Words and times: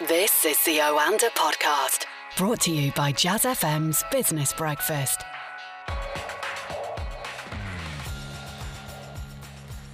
This 0.00 0.44
is 0.44 0.62
the 0.66 0.76
Oanda 0.76 1.30
podcast, 1.30 2.04
brought 2.36 2.60
to 2.60 2.70
you 2.70 2.92
by 2.92 3.12
Jazz 3.12 3.44
FM's 3.44 4.04
Business 4.12 4.52
Breakfast. 4.52 5.22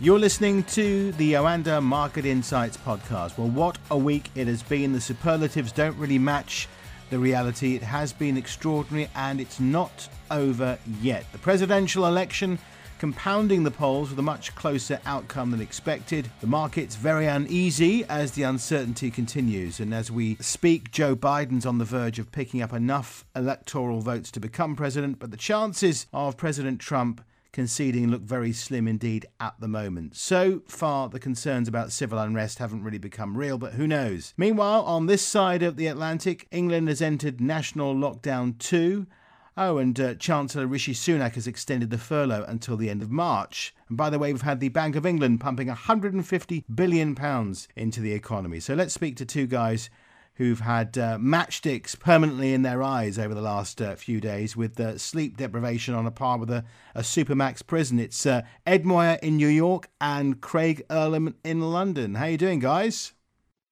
You're 0.00 0.18
listening 0.18 0.64
to 0.64 1.12
the 1.12 1.34
Oanda 1.34 1.80
Market 1.80 2.26
Insights 2.26 2.76
podcast. 2.78 3.38
Well, 3.38 3.46
what 3.46 3.78
a 3.92 3.96
week 3.96 4.28
it 4.34 4.48
has 4.48 4.60
been. 4.64 4.92
The 4.92 5.00
superlatives 5.00 5.70
don't 5.70 5.96
really 5.96 6.18
match 6.18 6.68
the 7.10 7.20
reality. 7.20 7.76
It 7.76 7.82
has 7.84 8.12
been 8.12 8.36
extraordinary 8.36 9.08
and 9.14 9.40
it's 9.40 9.60
not 9.60 10.08
over 10.32 10.80
yet. 11.00 11.30
The 11.30 11.38
presidential 11.38 12.06
election 12.06 12.58
compounding 13.02 13.64
the 13.64 13.70
polls 13.72 14.10
with 14.10 14.18
a 14.20 14.22
much 14.22 14.54
closer 14.54 15.00
outcome 15.06 15.50
than 15.50 15.60
expected. 15.60 16.30
The 16.40 16.46
market's 16.46 16.94
very 16.94 17.26
uneasy 17.26 18.04
as 18.04 18.30
the 18.30 18.44
uncertainty 18.44 19.10
continues. 19.10 19.80
And 19.80 19.92
as 19.92 20.08
we 20.08 20.36
speak, 20.36 20.92
Joe 20.92 21.16
Biden's 21.16 21.66
on 21.66 21.78
the 21.78 21.84
verge 21.84 22.20
of 22.20 22.30
picking 22.30 22.62
up 22.62 22.72
enough 22.72 23.24
electoral 23.34 23.98
votes 24.02 24.30
to 24.30 24.38
become 24.38 24.76
president, 24.76 25.18
but 25.18 25.32
the 25.32 25.36
chances 25.36 26.06
of 26.12 26.36
President 26.36 26.80
Trump 26.80 27.24
conceding 27.50 28.08
look 28.08 28.22
very 28.22 28.52
slim 28.52 28.86
indeed 28.86 29.26
at 29.40 29.58
the 29.58 29.66
moment. 29.66 30.14
So 30.14 30.62
far, 30.68 31.08
the 31.08 31.18
concerns 31.18 31.66
about 31.66 31.90
civil 31.90 32.20
unrest 32.20 32.60
haven't 32.60 32.84
really 32.84 32.98
become 32.98 33.36
real, 33.36 33.58
but 33.58 33.72
who 33.72 33.88
knows? 33.88 34.32
Meanwhile, 34.36 34.82
on 34.82 35.06
this 35.06 35.26
side 35.26 35.64
of 35.64 35.74
the 35.74 35.88
Atlantic, 35.88 36.46
England 36.52 36.86
has 36.86 37.02
entered 37.02 37.40
national 37.40 37.96
lockdown 37.96 38.56
2 38.58 39.08
Oh, 39.56 39.76
and 39.76 39.98
uh, 40.00 40.14
Chancellor 40.14 40.66
Rishi 40.66 40.94
Sunak 40.94 41.34
has 41.34 41.46
extended 41.46 41.90
the 41.90 41.98
furlough 41.98 42.44
until 42.48 42.76
the 42.76 42.88
end 42.88 43.02
of 43.02 43.10
March. 43.10 43.74
And 43.88 43.98
by 43.98 44.08
the 44.08 44.18
way, 44.18 44.32
we've 44.32 44.42
had 44.42 44.60
the 44.60 44.70
Bank 44.70 44.96
of 44.96 45.04
England 45.04 45.40
pumping 45.40 45.68
150 45.68 46.64
billion 46.74 47.14
pounds 47.14 47.68
into 47.76 48.00
the 48.00 48.12
economy. 48.12 48.60
So 48.60 48.74
let's 48.74 48.94
speak 48.94 49.16
to 49.16 49.26
two 49.26 49.46
guys 49.46 49.90
who've 50.36 50.60
had 50.60 50.96
uh, 50.96 51.18
matchsticks 51.18 51.98
permanently 51.98 52.54
in 52.54 52.62
their 52.62 52.82
eyes 52.82 53.18
over 53.18 53.34
the 53.34 53.42
last 53.42 53.82
uh, 53.82 53.94
few 53.94 54.20
days 54.20 54.56
with 54.56 54.80
uh, 54.80 54.96
sleep 54.96 55.36
deprivation 55.36 55.92
on 55.92 56.06
a 56.06 56.10
par 56.10 56.38
with 56.38 56.50
a, 56.50 56.64
a 56.94 57.02
supermax 57.02 57.64
prison. 57.66 58.00
It's 58.00 58.24
uh, 58.24 58.42
Ed 58.66 58.86
Moya 58.86 59.18
in 59.22 59.36
New 59.36 59.48
York 59.48 59.90
and 60.00 60.40
Craig 60.40 60.82
Erlam 60.88 61.34
in 61.44 61.60
London. 61.60 62.14
How 62.14 62.24
are 62.24 62.30
you 62.30 62.38
doing, 62.38 62.60
guys? 62.60 63.12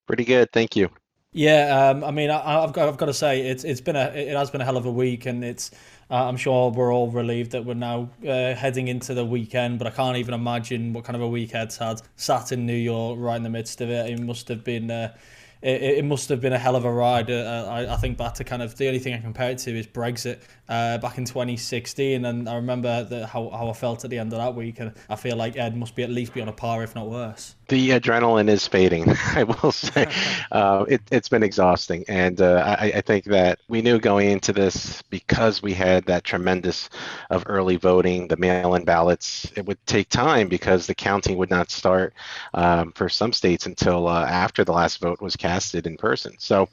Pretty 0.07 0.25
good, 0.25 0.53
thank 0.53 0.77
you. 0.77 0.91
Yeah, 1.33 1.91
um, 1.91 2.03
I 2.03 2.11
mean, 2.11 2.29
I, 2.29 2.61
have 2.61 2.73
got, 2.73 2.89
I've 2.89 2.97
got 2.97 3.07
to 3.07 3.15
say, 3.15 3.43
it's 3.43 3.63
it's 3.63 3.81
been 3.81 3.95
a 3.95 4.07
it 4.07 4.37
has 4.37 4.51
been 4.51 4.61
a 4.61 4.65
hell 4.65 4.77
of 4.77 4.85
a 4.85 4.91
week, 4.91 5.27
and 5.27 5.45
it's 5.45 5.71
uh, 6.11 6.27
I'm 6.27 6.37
sure 6.37 6.73
we're 6.73 6.93
all 6.93 7.09
relieved 7.09 7.53
that 7.53 7.65
we're 7.65 7.75
now 7.75 8.11
uh, 8.27 8.55
heading 8.55 8.89
into 8.89 9.15
the 9.15 9.25
weekend. 9.25 9.79
But 9.79 9.87
I 9.87 9.91
can't 9.91 10.17
even 10.17 10.35
imagine 10.35 10.93
what 10.93 11.05
kind 11.05 11.15
of 11.15 11.23
a 11.23 11.29
week 11.29 11.55
Ed's 11.55 11.77
had. 11.77 12.03
Sat 12.17 12.51
in 12.51 12.67
New 12.67 12.75
York, 12.75 13.17
right 13.21 13.37
in 13.37 13.45
the 13.45 13.51
midst 13.51 13.81
of 13.81 13.91
it, 13.91 14.11
it 14.11 14.21
must 14.21 14.49
have 14.49 14.65
been. 14.65 14.91
Uh, 14.91 15.15
it, 15.63 15.83
it 15.83 16.05
must 16.05 16.29
have 16.29 16.41
been 16.41 16.53
a 16.53 16.59
hell 16.59 16.77
of 16.77 16.85
a 16.85 16.93
ride. 16.93 17.31
Uh, 17.31 17.67
I, 17.71 17.95
I 17.95 17.97
think 17.97 18.17
back 18.17 18.35
to 18.35 18.45
kind 18.45 18.63
of 18.63 18.77
the 18.77 18.87
only 18.87 18.99
thing 18.99 19.15
I 19.15 19.19
compare 19.19 19.51
it 19.51 19.59
to 19.59 19.79
is 19.79 19.87
Brexit 19.87 20.41
uh, 20.69 20.99
back 20.99 21.19
in 21.19 21.25
2016, 21.25 22.25
and 22.25 22.49
I 22.49 22.55
remember 22.55 23.05
the, 23.05 23.27
how 23.27 23.51
how 23.51 23.69
I 23.69 23.73
felt 23.73 24.05
at 24.05 24.11
the 24.11 24.19
end 24.19 24.33
of 24.33 24.39
that 24.39 24.55
week, 24.55 24.81
and 24.81 24.93
I 25.09 25.17
feel 25.17 25.37
like 25.37 25.57
Ed 25.57 25.77
must 25.77 25.95
be 25.95 26.03
at 26.03 26.11
least 26.11 26.33
be 26.33 26.41
on 26.41 26.49
a 26.49 26.53
par, 26.53 26.83
if 26.83 26.95
not 26.95 27.09
worse. 27.09 27.57
The 27.69 27.91
adrenaline 27.91 28.49
is 28.49 28.67
fading. 28.67 29.11
I 29.35 29.45
will 29.45 29.73
say, 29.73 30.07
uh, 30.53 30.85
it, 30.89 31.03
has 31.11 31.29
been 31.29 31.43
exhausting, 31.43 32.05
and 32.09 32.41
uh, 32.41 32.77
I, 32.79 32.93
I, 32.97 33.01
think 33.01 33.25
that 33.27 33.61
we 33.69 33.83
knew 33.83 33.99
going 33.99 34.31
into 34.31 34.53
this 34.53 35.03
because 35.03 35.63
we 35.63 35.75
had 35.75 36.05
that 36.07 36.25
tremendous 36.25 36.89
of 37.31 37.45
early 37.47 37.77
voting, 37.77 38.29
the 38.29 38.37
mail-in 38.37 38.85
ballots. 38.85 39.51
It 39.57 39.67
would 39.67 39.85
take 39.87 40.09
time 40.09 40.49
because 40.49 40.87
the 40.87 40.95
counting 40.95 41.37
would 41.37 41.51
not 41.51 41.71
start 41.71 42.15
um, 42.55 42.93
for 42.93 43.09
some 43.09 43.33
states 43.33 43.67
until 43.67 44.09
uh, 44.09 44.25
after 44.25 44.65
the 44.65 44.73
last 44.73 45.01
vote 45.01 45.21
was 45.21 45.37
casted 45.51 45.87
in 45.87 45.97
person. 45.97 46.35
So 46.39 46.69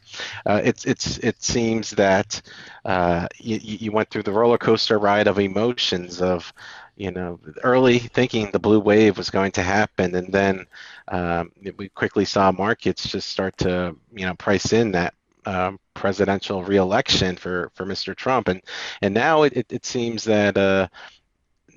uh, 0.46 0.62
it's 0.64 0.86
it's 0.86 1.18
it 1.20 1.42
seems 1.42 1.92
that 1.92 2.42
uh, 2.86 3.28
you, 3.38 3.60
you 3.84 3.92
went 3.92 4.10
through 4.10 4.24
the 4.24 4.32
roller 4.32 4.58
coaster 4.58 5.00
ride 5.00 5.28
of 5.28 5.40
emotions 5.40 6.22
of 6.22 6.54
you 6.96 7.12
know 7.12 7.40
early 7.64 8.00
thinking 8.00 8.50
the 8.52 8.60
blue 8.68 8.80
wave 8.80 9.18
was 9.18 9.30
going 9.30 9.52
to 9.52 9.64
happen 9.64 10.16
and 10.16 10.32
then 10.34 10.66
um, 11.08 11.52
we 11.78 11.90
quickly 11.90 12.26
saw 12.26 12.52
markets 12.52 13.08
just 13.08 13.30
start 13.30 13.56
to 13.58 13.96
you 14.20 14.26
know 14.26 14.36
price 14.36 14.74
in 14.74 14.92
that 14.92 15.14
um, 15.46 15.80
presidential 15.94 16.64
reelection 16.64 17.36
for 17.38 17.72
for 17.76 17.86
Mr. 17.86 18.16
Trump 18.16 18.48
and 18.48 18.62
and 19.02 19.14
now 19.14 19.44
it, 19.44 19.54
it, 19.54 19.68
it 19.78 19.86
seems 19.86 20.24
that 20.24 20.58
uh, 20.58 20.88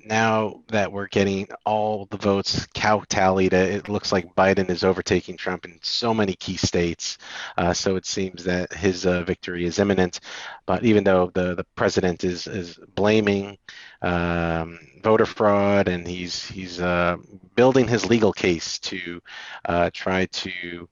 now 0.05 0.61
that 0.67 0.91
we're 0.91 1.07
getting 1.07 1.47
all 1.65 2.07
the 2.09 2.17
votes 2.17 2.67
cow 2.73 3.03
tallied, 3.09 3.53
it 3.53 3.89
looks 3.89 4.11
like 4.11 4.35
Biden 4.35 4.69
is 4.69 4.83
overtaking 4.83 5.37
Trump 5.37 5.65
in 5.65 5.79
so 5.81 6.13
many 6.13 6.33
key 6.33 6.57
states. 6.57 7.17
Uh, 7.57 7.73
so 7.73 7.95
it 7.95 8.05
seems 8.05 8.43
that 8.43 8.73
his 8.73 9.05
uh, 9.05 9.23
victory 9.23 9.65
is 9.65 9.79
imminent. 9.79 10.19
But 10.65 10.83
even 10.83 11.03
though 11.03 11.31
the, 11.33 11.55
the 11.55 11.65
president 11.75 12.23
is 12.23 12.47
is 12.47 12.79
blaming 12.95 13.57
um, 14.01 14.79
voter 15.03 15.25
fraud 15.25 15.87
and 15.87 16.07
he's 16.07 16.45
he's 16.45 16.79
uh, 16.81 17.17
building 17.55 17.87
his 17.87 18.05
legal 18.05 18.33
case 18.33 18.79
to 18.79 19.21
uh, 19.65 19.89
try 19.93 20.25
to 20.27 20.87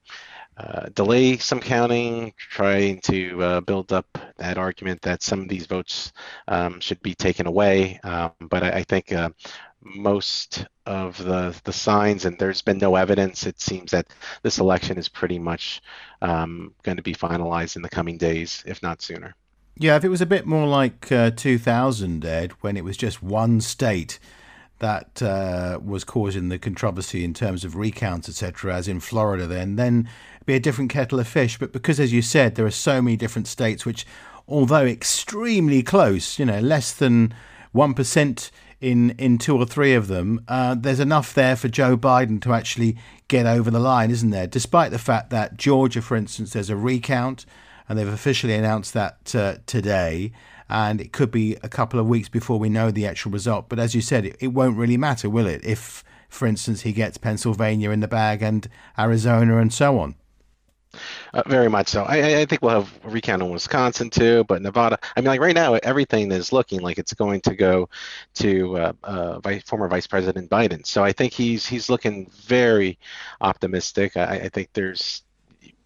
uh, 0.59 0.89
delay 0.93 1.37
some 1.37 1.61
counting, 1.61 2.33
trying 2.37 2.99
to 2.99 3.41
uh, 3.41 3.61
build 3.61 3.93
up 3.93 4.17
that 4.37 4.57
argument 4.57 5.01
that 5.03 5.23
some 5.23 5.39
of 5.39 5.47
these 5.47 5.65
votes 5.65 6.11
um, 6.49 6.79
should 6.81 7.01
be 7.01 7.15
taken 7.15 7.47
away. 7.47 7.99
Um, 8.03 8.31
but 8.41 8.63
I, 8.63 8.69
I 8.69 8.83
think 8.83 9.13
uh, 9.13 9.29
most 9.81 10.65
of 10.85 11.17
the 11.17 11.55
the 11.63 11.71
signs, 11.71 12.25
and 12.25 12.37
there's 12.37 12.61
been 12.61 12.77
no 12.77 12.95
evidence. 12.95 13.45
It 13.45 13.61
seems 13.61 13.91
that 13.91 14.07
this 14.43 14.57
election 14.57 14.97
is 14.97 15.07
pretty 15.07 15.39
much 15.39 15.81
um, 16.21 16.73
going 16.83 16.97
to 16.97 17.03
be 17.03 17.15
finalized 17.15 17.77
in 17.77 17.81
the 17.81 17.89
coming 17.89 18.17
days, 18.17 18.63
if 18.65 18.83
not 18.83 19.01
sooner. 19.01 19.35
Yeah, 19.77 19.95
if 19.95 20.03
it 20.03 20.09
was 20.09 20.19
a 20.19 20.25
bit 20.25 20.45
more 20.45 20.67
like 20.67 21.09
uh, 21.09 21.31
2000, 21.31 22.25
Ed, 22.25 22.51
when 22.59 22.75
it 22.75 22.83
was 22.83 22.97
just 22.97 23.23
one 23.23 23.61
state 23.61 24.19
that 24.79 25.21
uh, 25.21 25.79
was 25.83 26.03
causing 26.03 26.49
the 26.49 26.57
controversy 26.57 27.23
in 27.23 27.33
terms 27.33 27.63
of 27.63 27.75
recounts, 27.75 28.27
etc., 28.27 28.75
as 28.75 28.87
in 28.87 28.99
Florida, 28.99 29.45
then 29.47 29.75
then 29.75 30.09
be 30.45 30.55
a 30.55 30.59
different 30.59 30.89
kettle 30.89 31.19
of 31.19 31.27
fish. 31.27 31.59
But 31.59 31.71
because, 31.71 31.99
as 31.99 32.11
you 32.11 32.21
said, 32.21 32.55
there 32.55 32.65
are 32.65 32.71
so 32.71 33.01
many 33.01 33.15
different 33.15 33.47
states 33.47 33.85
which, 33.85 34.05
although 34.47 34.85
extremely 34.85 35.83
close, 35.83 36.39
you 36.39 36.45
know, 36.45 36.59
less 36.59 36.93
than 36.93 37.33
one 37.71 37.93
percent 37.93 38.51
in 38.81 39.11
in 39.11 39.37
two 39.37 39.57
or 39.57 39.65
three 39.65 39.93
of 39.93 40.07
them, 40.07 40.43
uh, 40.47 40.75
there's 40.75 40.99
enough 40.99 41.33
there 41.33 41.55
for 41.55 41.67
Joe 41.67 41.97
Biden 41.97 42.41
to 42.41 42.53
actually 42.53 42.97
get 43.27 43.45
over 43.45 43.69
the 43.69 43.79
line, 43.79 44.11
isn't 44.11 44.29
there? 44.31 44.47
Despite 44.47 44.91
the 44.91 44.99
fact 44.99 45.29
that 45.29 45.57
Georgia, 45.57 46.01
for 46.01 46.15
instance, 46.15 46.53
there's 46.53 46.69
a 46.69 46.77
recount, 46.77 47.45
and 47.89 47.99
they've 47.99 48.07
officially 48.07 48.53
announced 48.53 48.93
that 48.93 49.35
uh, 49.35 49.55
today 49.65 50.31
and 50.69 51.01
it 51.01 51.11
could 51.11 51.31
be 51.31 51.57
a 51.63 51.69
couple 51.69 51.99
of 51.99 52.07
weeks 52.07 52.29
before 52.29 52.59
we 52.59 52.69
know 52.69 52.91
the 52.91 53.07
actual 53.07 53.31
result. 53.31 53.67
But 53.67 53.79
as 53.79 53.95
you 53.95 54.01
said, 54.01 54.25
it, 54.25 54.37
it 54.39 54.47
won't 54.49 54.77
really 54.77 54.97
matter, 54.97 55.29
will 55.29 55.47
it? 55.47 55.65
If, 55.65 56.03
for 56.29 56.47
instance, 56.47 56.81
he 56.81 56.93
gets 56.93 57.17
Pennsylvania 57.17 57.89
in 57.89 58.01
the 58.01 58.07
bag 58.07 58.43
and 58.43 58.69
Arizona 58.97 59.57
and 59.57 59.73
so 59.73 59.99
on. 59.99 60.15
Uh, 61.33 61.43
very 61.45 61.69
much 61.69 61.87
so. 61.87 62.03
I, 62.03 62.39
I, 62.39 62.45
think 62.45 62.63
we'll 62.63 62.81
have 62.81 62.99
a 63.03 63.09
recount 63.09 63.43
in 63.43 63.49
Wisconsin 63.51 64.09
too, 64.09 64.43
but 64.45 64.61
Nevada. 64.63 64.97
I 65.15 65.21
mean, 65.21 65.27
like 65.27 65.39
right 65.39 65.53
now, 65.53 65.75
everything 65.75 66.31
is 66.31 66.51
looking 66.51 66.79
like 66.81 66.97
it's 66.97 67.13
going 67.13 67.41
to 67.41 67.55
go 67.55 67.89
to 68.35 68.77
uh, 68.77 68.93
uh, 69.03 69.39
vice, 69.39 69.61
former 69.63 69.87
Vice 69.87 70.07
President 70.07 70.49
Biden. 70.49 70.83
So 70.87 71.03
I 71.03 71.11
think 71.11 71.31
he's 71.31 71.67
he's 71.67 71.91
looking 71.91 72.27
very 72.31 72.97
optimistic. 73.39 74.17
I, 74.17 74.35
I 74.37 74.49
think 74.49 74.69
there's, 74.73 75.21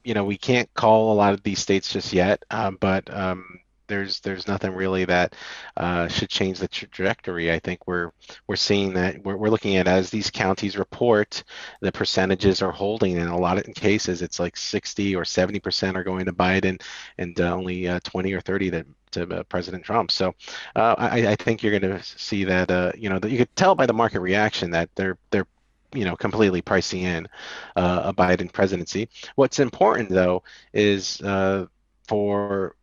you 0.04 0.14
know, 0.14 0.26
we 0.26 0.38
can't 0.38 0.74
call 0.74 1.12
a 1.12 1.16
lot 1.16 1.34
of 1.34 1.44
these 1.44 1.60
states 1.60 1.92
just 1.92 2.14
yet, 2.14 2.44
um, 2.52 2.78
but 2.80 3.14
um, 3.14 3.60
there's 3.88 4.20
there's 4.22 4.48
nothing 4.48 4.74
really 4.74 5.06
that 5.06 5.36
uh, 5.78 6.08
should 6.08 6.30
change 6.30 6.60
the 6.60 6.68
trajectory. 6.68 7.52
I 7.52 7.60
think 7.60 7.86
we're 7.88 8.12
we're 8.48 8.56
seeing 8.56 8.94
that 8.94 9.24
we're, 9.24 9.38
we're 9.38 9.50
looking 9.50 9.76
at 9.76 9.88
as 9.88 10.10
these 10.10 10.32
counties 10.32 10.78
report, 10.78 11.44
the 11.82 11.92
percentages 11.92 12.62
are 12.62 12.72
holding. 12.72 13.18
In 13.18 13.28
a 13.28 13.38
lot 13.38 13.58
of 13.58 13.76
cases, 13.76 14.22
it's 14.22 14.40
like 14.40 14.58
60 14.58 15.16
or 15.16 15.26
70 15.26 15.60
percent 15.60 15.98
are 15.98 16.04
going 16.04 16.26
to 16.26 16.34
Biden, 16.34 16.82
and 17.18 17.40
uh, 17.40 17.54
only 17.54 17.88
uh, 17.88 18.00
20 18.04 18.34
or 18.34 18.42
30 18.42 18.70
that 18.72 18.86
to 19.12 19.28
uh, 19.30 19.44
President 19.44 19.84
Trump. 19.84 20.12
So 20.12 20.34
uh, 20.76 20.96
I, 20.98 21.28
I, 21.28 21.36
think 21.36 21.62
you're 21.62 21.80
going 21.80 21.98
to 21.98 22.04
see 22.04 22.44
that 22.46 22.72
uh, 22.72 22.92
you 22.98 23.10
know 23.10 23.20
that 23.20 23.30
you 23.30 23.38
could 23.38 23.56
tell 23.56 23.76
by 23.76 23.86
the 23.86 23.94
market 23.94 24.22
reaction 24.22 24.72
that 24.72 24.90
they're 24.96 25.18
they're 25.30 25.48
you 25.94 26.06
know 26.06 26.16
completely 26.16 26.62
pricing 26.62 27.04
in 27.04 27.28
uh, 27.76 28.02
a 28.06 28.14
Biden 28.14 28.52
presidency. 28.52 29.10
What's 29.36 29.60
important 29.60 30.10
though 30.10 30.44
is 30.74 31.22
uh, 31.22 31.68
for 32.08 32.76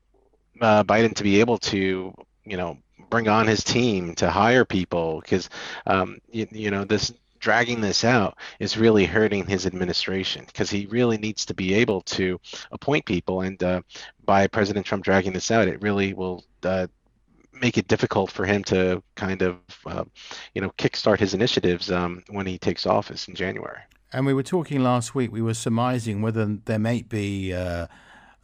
uh, 0.60 0.84
Biden 0.84 1.14
to 1.14 1.22
be 1.22 1.40
able 1.40 1.58
to, 1.58 2.14
you 2.44 2.56
know, 2.56 2.78
bring 3.08 3.28
on 3.28 3.46
his 3.46 3.64
team 3.64 4.14
to 4.16 4.30
hire 4.30 4.64
people 4.64 5.20
because, 5.20 5.48
um, 5.86 6.18
you, 6.30 6.46
you 6.50 6.70
know, 6.70 6.84
this 6.84 7.12
dragging 7.38 7.80
this 7.80 8.04
out 8.04 8.36
is 8.58 8.76
really 8.76 9.06
hurting 9.06 9.46
his 9.46 9.64
administration 9.66 10.44
because 10.46 10.68
he 10.68 10.86
really 10.86 11.16
needs 11.16 11.46
to 11.46 11.54
be 11.54 11.74
able 11.74 12.02
to 12.02 12.38
appoint 12.70 13.06
people. 13.06 13.40
And 13.40 13.62
uh, 13.62 13.80
by 14.24 14.46
President 14.46 14.84
Trump 14.84 15.02
dragging 15.02 15.32
this 15.32 15.50
out, 15.50 15.66
it 15.66 15.82
really 15.82 16.12
will 16.12 16.44
uh, 16.62 16.86
make 17.60 17.78
it 17.78 17.88
difficult 17.88 18.30
for 18.30 18.44
him 18.44 18.64
to 18.64 19.02
kind 19.16 19.42
of, 19.42 19.56
uh, 19.86 20.04
you 20.54 20.60
know, 20.60 20.70
kickstart 20.78 21.18
his 21.18 21.34
initiatives 21.34 21.90
um, 21.90 22.22
when 22.28 22.46
he 22.46 22.58
takes 22.58 22.86
office 22.86 23.28
in 23.28 23.34
January. 23.34 23.80
And 24.12 24.26
we 24.26 24.34
were 24.34 24.42
talking 24.42 24.82
last 24.82 25.14
week, 25.14 25.30
we 25.30 25.42
were 25.42 25.54
surmising 25.54 26.20
whether 26.20 26.44
there 26.46 26.78
might 26.78 27.08
be 27.08 27.54
uh, 27.54 27.86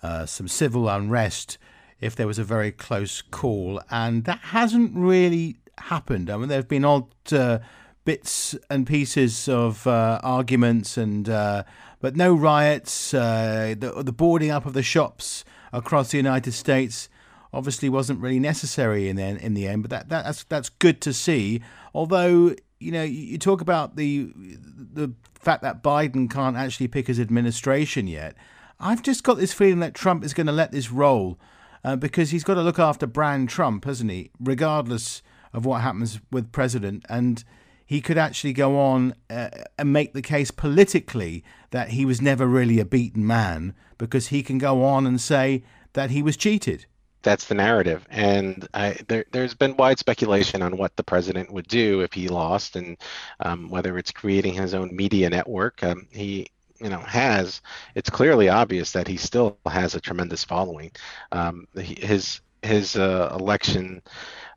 uh, 0.03 0.27
some 0.27 0.47
civil 0.47 0.89
unrest 0.89 1.59
if 2.01 2.15
there 2.15 2.27
was 2.27 2.39
a 2.39 2.45
very 2.45 2.71
close 2.71 3.23
call, 3.23 3.81
and 3.91 4.25
that 4.25 4.39
hasn't 4.39 4.95
really 4.95 5.57
happened. 5.79 6.31
I 6.31 6.37
mean, 6.37 6.49
there 6.49 6.59
have 6.59 6.69
been 6.69 6.85
odd 6.85 7.09
uh, 7.33 7.59
bits 8.05 8.55
and 8.71 8.87
pieces 8.87 9.49
of 9.49 9.87
uh, 9.87 10.21
arguments, 10.23 10.97
and 10.97 11.29
uh, 11.29 11.65
but 12.01 12.15
no 12.15 12.35
riots. 12.35 13.12
The, 13.12 14.03
the 14.05 14.12
boarding 14.12 14.51
up 14.51 14.67
of 14.67 14.75
the 14.75 14.83
shops 14.83 15.45
across 15.73 16.11
the 16.11 16.19
United 16.19 16.53
States 16.53 17.09
obviously 17.53 17.89
wasn't 17.89 18.21
really 18.21 18.41
necessary 18.41 19.09
in 19.09 19.17
the 19.17 19.23
in 19.23 19.55
the 19.55 19.67
end. 19.67 19.83
But 19.83 19.91
that, 19.91 20.09
that 20.09 20.25
that's 20.25 20.45
that's 20.45 20.69
good 20.69 21.01
to 21.03 21.13
see. 21.13 21.63
Although 21.95 22.55
you 22.79 22.93
know 22.93 23.03
you 23.03 23.39
talk 23.39 23.61
about 23.61 23.97
the 23.97 24.33
the 24.35 25.13
fact 25.35 25.63
that 25.63 25.83
Biden 25.83 26.31
can't 26.31 26.57
actually 26.57 26.89
pick 26.89 27.07
his 27.07 27.21
administration 27.21 28.07
yet. 28.07 28.35
I've 28.79 29.03
just 29.03 29.23
got 29.25 29.39
this 29.39 29.55
feeling 29.55 29.81
that 29.81 29.95
Trump 29.95 30.23
is 30.23 30.35
going 30.35 30.49
to 30.49 30.53
let 30.53 30.71
this 30.71 30.91
roll 30.91 31.39
uh, 31.83 31.97
because 31.97 32.31
he's 32.31 32.45
got 32.45 32.55
to 32.55 32.63
look 32.63 32.79
after 32.79 33.07
brand 33.07 33.49
Trump, 33.49 33.85
hasn't 33.85 34.11
he? 34.11 34.31
Regardless 34.39 35.23
of 35.53 35.65
what 35.65 35.81
happens 35.81 36.21
with 36.31 36.53
president, 36.53 37.05
and 37.09 37.43
he 37.87 38.01
could 38.01 38.19
actually 38.19 38.53
go 38.53 38.79
on 38.79 39.15
uh, 39.31 39.49
and 39.79 39.93
make 39.93 40.13
the 40.13 40.21
case 40.21 40.51
politically 40.51 41.45
that 41.71 41.91
he 41.91 42.05
was 42.05 42.21
never 42.21 42.47
really 42.47 42.81
a 42.81 42.85
beaten 42.85 43.27
man 43.27 43.75
because 43.97 44.27
he 44.29 44.43
can 44.43 44.59
go 44.59 44.83
on 44.83 45.07
and 45.07 45.21
say 45.21 45.63
that 45.93 46.11
he 46.11 46.23
was 46.23 46.37
cheated 46.37 46.85
that's 47.26 47.46
the 47.46 47.55
narrative. 47.56 48.06
And 48.08 48.69
I, 48.73 48.96
there, 49.08 49.25
has 49.32 49.55
been 49.55 49.76
wide 49.76 49.99
speculation 49.99 50.62
on 50.62 50.76
what 50.76 50.94
the 50.94 51.02
president 51.02 51.52
would 51.52 51.67
do 51.67 52.00
if 52.02 52.12
he 52.12 52.28
lost, 52.28 52.76
and 52.76 52.96
um, 53.40 53.69
whether 53.69 53.99
it's 53.99 54.12
creating 54.12 54.55
his 54.55 54.75
own 54.75 54.94
media 54.94 55.28
network. 55.28 55.82
Um, 55.82 56.06
he, 56.12 56.46
you 56.81 56.88
know, 56.88 57.00
has. 57.00 57.62
It's 57.96 58.11
clearly 58.11 58.49
obvious 58.49 58.93
that 58.93 59.08
he 59.08 59.17
still 59.17 59.58
has 59.67 59.96
a 59.96 60.00
tremendous 60.00 60.44
following. 60.44 60.93
Um, 61.32 61.67
his 61.75 62.40
his 62.62 62.96
uh, 62.96 63.37
election 63.38 64.02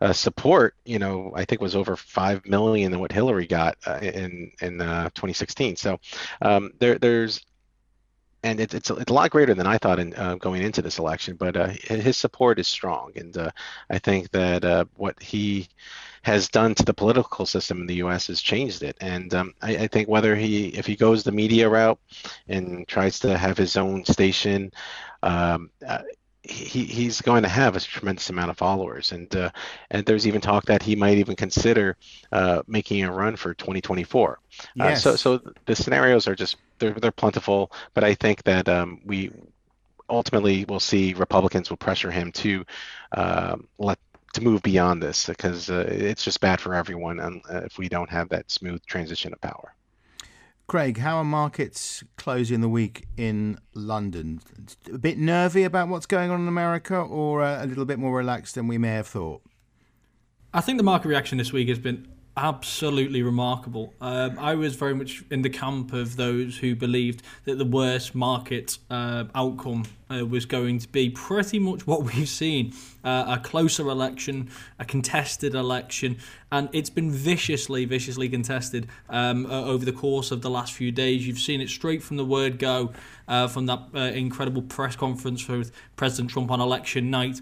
uh, 0.02 0.14
support, 0.14 0.76
you 0.86 1.00
know, 1.00 1.32
I 1.36 1.46
think 1.46 1.62
was 1.62 1.76
over 1.76 1.96
five 1.96 2.46
million 2.46 2.92
than 2.92 3.00
what 3.00 3.12
Hillary 3.12 3.48
got 3.48 3.78
uh, 3.88 4.00
in 4.02 4.52
in 4.62 4.80
uh, 4.80 5.10
2016. 5.16 5.76
So 5.76 6.00
um, 6.44 6.72
there 6.80 7.00
there's 7.00 7.42
and 8.44 8.60
it's 8.60 8.74
it's 8.74 8.90
a, 8.90 8.96
it's 8.96 9.12
a 9.12 9.14
lot 9.14 9.32
greater 9.32 9.54
than 9.54 9.68
I 9.68 9.78
thought 9.78 10.00
in 10.00 10.14
uh, 10.16 10.36
going 10.36 10.62
into 10.62 10.82
this 10.82 11.00
election. 11.00 11.36
But 11.36 11.58
uh, 11.58 11.68
his 11.68 12.18
support 12.18 12.60
is 12.60 12.68
strong, 12.68 13.12
and 13.16 13.36
uh, 13.38 13.52
I 13.90 14.00
think 14.00 14.32
that 14.32 14.64
uh, 14.64 14.86
what 14.96 15.22
he 15.22 15.68
has 16.22 16.50
done 16.50 16.76
to 16.76 16.84
the 16.84 16.94
political 16.94 17.46
system 17.46 17.82
in 17.82 17.88
the 17.88 17.96
U.S. 17.96 18.28
has 18.28 18.42
changed 18.42 18.84
it. 18.84 18.98
And 19.00 19.34
um, 19.34 19.54
I, 19.62 19.78
I, 19.78 19.88
think 19.88 20.10
whether 20.10 20.36
he 20.36 20.68
if 20.70 20.86
he 20.86 20.98
goes 20.98 21.24
the 21.24 21.32
media 21.32 21.70
route 21.70 22.00
and 22.48 22.88
tries 22.88 23.20
to 23.20 23.38
have 23.38 23.58
his 23.58 23.78
own 23.78 24.06
station. 24.06 24.72
Um, 25.22 25.70
uh, 25.86 26.00
he, 26.44 26.86
he's 26.86 27.22
going 27.22 27.44
to 27.44 27.50
have 27.50 27.76
a 27.76 27.80
tremendous 27.80 28.30
amount 28.30 28.50
of 28.50 28.58
followers, 28.58 29.12
and 29.12 29.34
uh, 29.36 29.52
and 29.92 30.06
there's 30.06 30.28
even 30.28 30.42
talk 30.42 30.66
that 30.66 30.82
he 30.82 30.96
might 30.96 31.18
even 31.18 31.36
consider 31.36 31.98
making 32.68 33.04
a 33.04 33.12
run 33.12 33.36
for 33.36 33.54
2024. 33.54 34.40
Yes. 34.76 35.04
so 35.04 35.16
so 35.16 35.42
the 35.66 35.76
scenarios 35.76 36.28
are 36.28 36.36
just 36.36 36.58
they're 36.80 36.94
they're 36.94 37.12
plentiful, 37.12 37.72
but 37.94 38.04
I 38.04 38.14
think 38.14 38.44
that 38.44 38.70
um, 38.70 39.02
we 39.06 39.32
ultimately 40.10 40.66
will 40.66 40.80
see 40.80 41.14
Republicans 41.14 41.70
will 41.70 41.78
pressure 41.78 42.12
him 42.12 42.32
to 42.32 42.66
um, 43.12 43.68
let 43.78 44.00
to 44.34 44.42
move 44.42 44.62
beyond 44.62 45.02
this 45.02 45.28
because 45.28 45.70
uh, 45.70 45.86
it's 45.88 46.24
just 46.24 46.40
bad 46.40 46.62
for 46.62 46.76
everyone 46.76 47.20
uh, 47.20 47.62
if 47.66 47.78
we 47.78 47.90
don't 47.90 48.10
have 48.10 48.30
that 48.30 48.50
smooth 48.52 48.84
transition 48.86 49.34
of 49.34 49.42
power. 49.42 49.74
Craig, 50.70 51.00
how 51.00 51.18
are 51.18 51.24
markets 51.24 52.04
closing 52.16 52.62
the 52.62 52.70
week 52.70 53.08
in 53.18 53.58
London? 53.74 54.40
A 54.94 55.00
bit 55.00 55.18
nervy 55.18 55.64
about 55.64 55.88
what's 55.88 56.06
going 56.06 56.30
on 56.30 56.42
in 56.42 56.48
America, 56.48 56.96
or 56.96 57.42
uh, 57.42 57.64
a 57.64 57.66
little 57.66 57.86
bit 57.86 57.98
more 57.98 58.16
relaxed 58.16 58.54
than 58.54 58.68
we 58.68 58.78
may 58.78 58.90
have 58.90 59.08
thought? 59.08 59.42
I 60.54 60.62
think 60.62 60.78
the 60.78 60.84
market 60.84 61.08
reaction 61.08 61.40
this 61.40 61.52
week 61.52 61.70
has 61.70 61.80
been 61.80 62.08
absolutely 62.40 63.22
remarkable. 63.22 63.94
Um, 64.00 64.40
I 64.40 64.56
was 64.56 64.76
very 64.76 64.96
much 64.96 65.24
in 65.30 65.42
the 65.42 65.50
camp 65.50 65.92
of 65.92 66.16
those 66.16 66.58
who 66.58 66.74
believed 66.74 67.22
that 67.44 67.58
the 67.58 67.66
worst 67.66 68.16
market 68.16 68.78
uh, 68.90 69.26
outcome 69.36 69.84
uh, 70.10 70.26
was 70.26 70.46
going 70.46 70.80
to 70.80 70.88
be 70.88 71.10
pretty 71.10 71.60
much 71.60 71.86
what 71.86 72.04
we've 72.16 72.30
seen 72.30 72.74
uh, 73.04 73.36
a 73.38 73.40
closer 73.40 73.90
election, 73.90 74.50
a 74.80 74.86
contested 74.86 75.54
election, 75.54 76.18
and 76.50 76.70
it's 76.72 76.90
been 76.90 77.12
viciously, 77.12 77.84
viciously 77.84 78.30
contested 78.30 78.88
um, 79.10 79.46
over 79.46 79.84
the 79.84 79.92
course 79.92 80.32
of 80.32 80.42
the 80.42 80.50
last 80.50 80.72
few 80.72 80.94
days. 80.94 81.28
You've 81.28 81.40
seen 81.40 81.60
it 81.60 81.68
straight 81.68 82.02
from 82.02 82.16
the 82.16 82.26
word 82.26 82.58
go 82.58 82.94
uh, 83.28 83.50
from 83.50 83.66
that 83.66 83.82
uh, 83.94 84.00
incredible 84.00 84.62
press 84.62 84.96
conference 84.96 85.46
with 85.50 85.74
President 85.98 86.32
Trump 86.32 86.52
on 86.52 86.62
election 86.62 87.12
night 87.12 87.42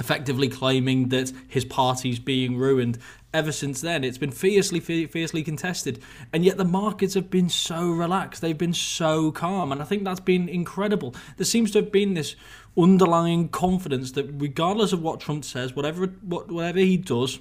effectively 0.00 0.48
claiming 0.48 1.08
that 1.08 1.32
his 1.48 1.64
party's 1.64 2.18
being 2.18 2.56
ruined 2.56 2.98
ever 3.32 3.52
since 3.52 3.80
then. 3.80 4.04
It's 4.04 4.18
been 4.18 4.30
fiercely, 4.30 4.80
fiercely 4.80 5.42
contested, 5.42 6.02
and 6.32 6.44
yet 6.44 6.56
the 6.56 6.64
markets 6.64 7.14
have 7.14 7.30
been 7.30 7.48
so 7.48 7.90
relaxed. 7.90 8.40
They've 8.40 8.56
been 8.56 8.74
so 8.74 9.32
calm, 9.32 9.72
and 9.72 9.82
I 9.82 9.84
think 9.84 10.04
that's 10.04 10.20
been 10.20 10.48
incredible. 10.48 11.14
There 11.36 11.44
seems 11.44 11.72
to 11.72 11.80
have 11.80 11.92
been 11.92 12.14
this 12.14 12.36
underlying 12.76 13.48
confidence 13.48 14.12
that, 14.12 14.30
regardless 14.38 14.92
of 14.92 15.02
what 15.02 15.20
Trump 15.20 15.44
says, 15.44 15.74
whatever 15.74 16.06
what, 16.06 16.50
whatever 16.50 16.78
he 16.78 16.96
does, 16.96 17.40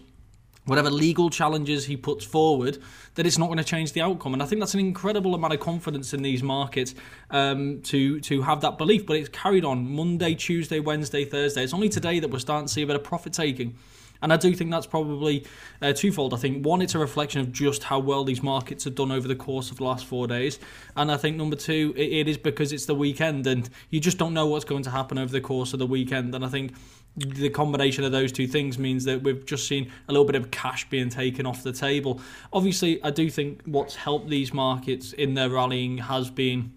whatever 0.66 0.90
legal 0.90 1.30
challenges 1.30 1.86
he 1.86 1.98
puts 1.98 2.26
forward, 2.26 2.78
that 3.16 3.26
it's 3.26 3.38
not 3.38 3.48
going 3.48 3.58
to 3.58 3.64
change 3.64 3.94
the 3.94 4.02
outcome. 4.02 4.34
And 4.34 4.42
I 4.42 4.46
think 4.46 4.62
that's 4.62 4.74
an 4.74 4.80
incredible 4.80 5.36
amount 5.36 5.54
of 5.54 5.60
confidence 5.60 6.14
in 6.14 6.22
these 6.22 6.42
markets 6.42 6.96
um, 7.32 7.82
to 7.84 8.20
to 8.22 8.42
have 8.42 8.62
that 8.62 8.78
belief. 8.78 9.06
But 9.06 9.18
it's 9.18 9.30
carried 9.30 9.66
on 9.66 9.96
Monday, 9.96 10.36
Tuesday, 10.36 10.80
Wednesday, 10.80 11.26
Thursday. 11.26 11.64
It's 11.64 11.74
only 11.74 11.90
today 11.90 12.20
that 12.20 12.30
we're 12.30 12.40
starting 12.40 12.68
to 12.68 12.74
see 12.74 12.82
a 12.82 12.88
bit 12.88 12.96
of 12.96 13.04
profit 13.04 13.34
taking. 13.34 13.76
And 14.24 14.32
I 14.32 14.38
do 14.38 14.56
think 14.56 14.72
that's 14.72 14.88
probably 14.88 15.46
uh, 15.82 15.92
twofold. 15.92 16.34
I 16.34 16.38
think 16.38 16.66
one, 16.66 16.82
it's 16.82 16.96
a 16.96 17.00
reflection 17.00 17.42
of 17.42 17.52
just 17.52 17.84
how 17.84 18.00
well 18.00 18.24
these 18.24 18.42
markets 18.42 18.86
have 18.86 18.96
done 18.96 19.12
over 19.12 19.28
the 19.28 19.36
course 19.36 19.70
of 19.70 19.78
the 19.78 19.84
last 19.84 20.06
four 20.06 20.28
days. 20.28 20.60
And 20.96 21.12
I 21.12 21.18
think 21.18 21.36
number 21.36 21.58
two, 21.58 21.94
it, 21.98 22.10
it 22.10 22.28
is 22.30 22.38
because 22.38 22.72
it's 22.72 22.86
the 22.86 22.96
weekend 22.96 23.46
and 23.48 23.70
you 23.90 24.00
just 24.00 24.18
don't 24.18 24.34
know 24.34 24.48
what's 24.48 24.64
going 24.64 24.84
to 24.84 24.90
happen 24.90 25.18
over 25.18 25.30
the 25.30 25.42
course 25.42 25.74
of 25.74 25.80
the 25.80 25.86
weekend. 25.86 26.34
And 26.34 26.46
I 26.46 26.48
think 26.48 26.72
the 27.16 27.50
combination 27.50 28.04
of 28.04 28.12
those 28.12 28.32
two 28.32 28.48
things 28.48 28.80
means 28.80 29.04
that 29.06 29.22
we've 29.22 29.46
just 29.46 29.68
seen 29.68 29.92
a 30.08 30.12
little 30.12 30.26
bit 30.26 30.36
of 30.36 30.50
cash 30.52 30.90
being 30.90 31.10
taken 31.10 31.46
off 31.46 31.64
the 31.64 31.74
table. 31.74 32.20
Obviously, 32.52 33.04
I 33.04 33.12
do 33.12 33.30
think 33.30 33.62
what's 33.66 33.96
helped 33.96 34.30
these 34.30 34.54
markets 34.54 35.14
in 35.14 35.36
their 35.36 35.50
rallying 35.50 36.00
has 36.00 36.32
been 36.32 36.74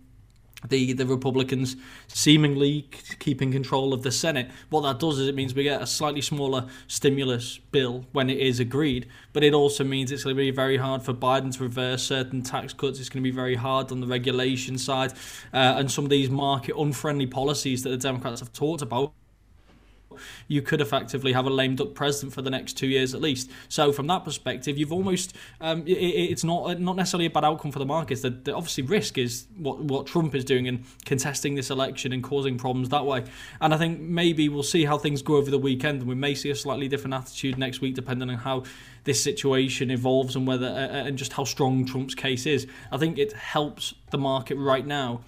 the 0.68 0.92
the 0.94 1.06
Republicans 1.06 1.76
seemingly 2.08 2.88
keeping 3.18 3.52
control 3.52 3.92
of 3.92 4.02
the 4.02 4.10
Senate. 4.10 4.50
What 4.70 4.82
that 4.82 4.98
does 4.98 5.18
is 5.18 5.28
it 5.28 5.34
means 5.34 5.54
we 5.54 5.62
get 5.62 5.80
a 5.80 5.86
slightly 5.86 6.20
smaller 6.20 6.66
stimulus 6.88 7.58
bill 7.58 8.04
when 8.12 8.28
it 8.28 8.38
is 8.38 8.58
agreed, 8.58 9.06
but 9.32 9.44
it 9.44 9.54
also 9.54 9.84
means 9.84 10.10
it's 10.10 10.24
going 10.24 10.34
to 10.34 10.40
be 10.40 10.50
very 10.50 10.76
hard 10.76 11.02
for 11.02 11.14
Biden 11.14 11.54
to 11.56 11.62
reverse 11.62 12.02
certain 12.02 12.42
tax 12.42 12.72
cuts. 12.72 12.98
It's 12.98 13.08
going 13.08 13.22
to 13.22 13.30
be 13.30 13.34
very 13.34 13.54
hard 13.54 13.92
on 13.92 14.00
the 14.00 14.06
regulation 14.06 14.76
side, 14.76 15.12
uh, 15.52 15.76
and 15.76 15.90
some 15.90 16.04
of 16.04 16.10
these 16.10 16.30
market 16.30 16.74
unfriendly 16.76 17.26
policies 17.26 17.82
that 17.84 17.90
the 17.90 17.98
Democrats 17.98 18.40
have 18.40 18.52
talked 18.52 18.82
about 18.82 19.12
you 20.48 20.62
could 20.62 20.80
effectively 20.80 21.32
have 21.32 21.46
a 21.46 21.50
lame 21.50 21.76
duck 21.76 21.94
president 21.94 22.32
for 22.32 22.42
the 22.42 22.50
next 22.50 22.74
two 22.74 22.86
years 22.86 23.14
at 23.14 23.20
least. 23.20 23.50
So 23.68 23.92
from 23.92 24.06
that 24.08 24.24
perspective, 24.24 24.78
you've 24.78 24.92
almost 24.92 25.34
um, 25.60 25.82
it, 25.86 25.92
it's 25.92 26.44
not 26.44 26.80
not 26.80 26.96
necessarily 26.96 27.26
a 27.26 27.30
bad 27.30 27.44
outcome 27.44 27.72
for 27.72 27.78
the 27.78 27.86
markets. 27.86 28.22
The, 28.22 28.30
the 28.30 28.54
obviously 28.54 28.84
risk 28.84 29.18
is 29.18 29.46
what 29.56 29.78
what 29.80 30.06
Trump 30.06 30.34
is 30.34 30.44
doing 30.44 30.68
and 30.68 30.84
contesting 31.04 31.54
this 31.54 31.70
election 31.70 32.12
and 32.12 32.22
causing 32.22 32.58
problems 32.58 32.88
that 32.90 33.04
way. 33.04 33.24
And 33.60 33.74
I 33.74 33.78
think 33.78 34.00
maybe 34.00 34.48
we'll 34.48 34.62
see 34.62 34.84
how 34.84 34.98
things 34.98 35.22
go 35.22 35.36
over 35.36 35.50
the 35.50 35.58
weekend, 35.58 36.00
and 36.00 36.08
we 36.08 36.14
may 36.14 36.34
see 36.34 36.50
a 36.50 36.56
slightly 36.56 36.88
different 36.88 37.14
attitude 37.14 37.58
next 37.58 37.80
week 37.80 37.94
depending 37.94 38.30
on 38.30 38.36
how 38.36 38.64
this 39.04 39.22
situation 39.22 39.90
evolves 39.90 40.36
and 40.36 40.46
whether 40.46 40.66
uh, 40.66 41.06
and 41.06 41.16
just 41.16 41.32
how 41.32 41.44
strong 41.44 41.86
Trump's 41.86 42.14
case 42.14 42.46
is. 42.46 42.66
I 42.92 42.98
think 42.98 43.18
it 43.18 43.32
helps 43.32 43.94
the 44.10 44.18
market 44.18 44.56
right 44.56 44.86
now 44.86 45.20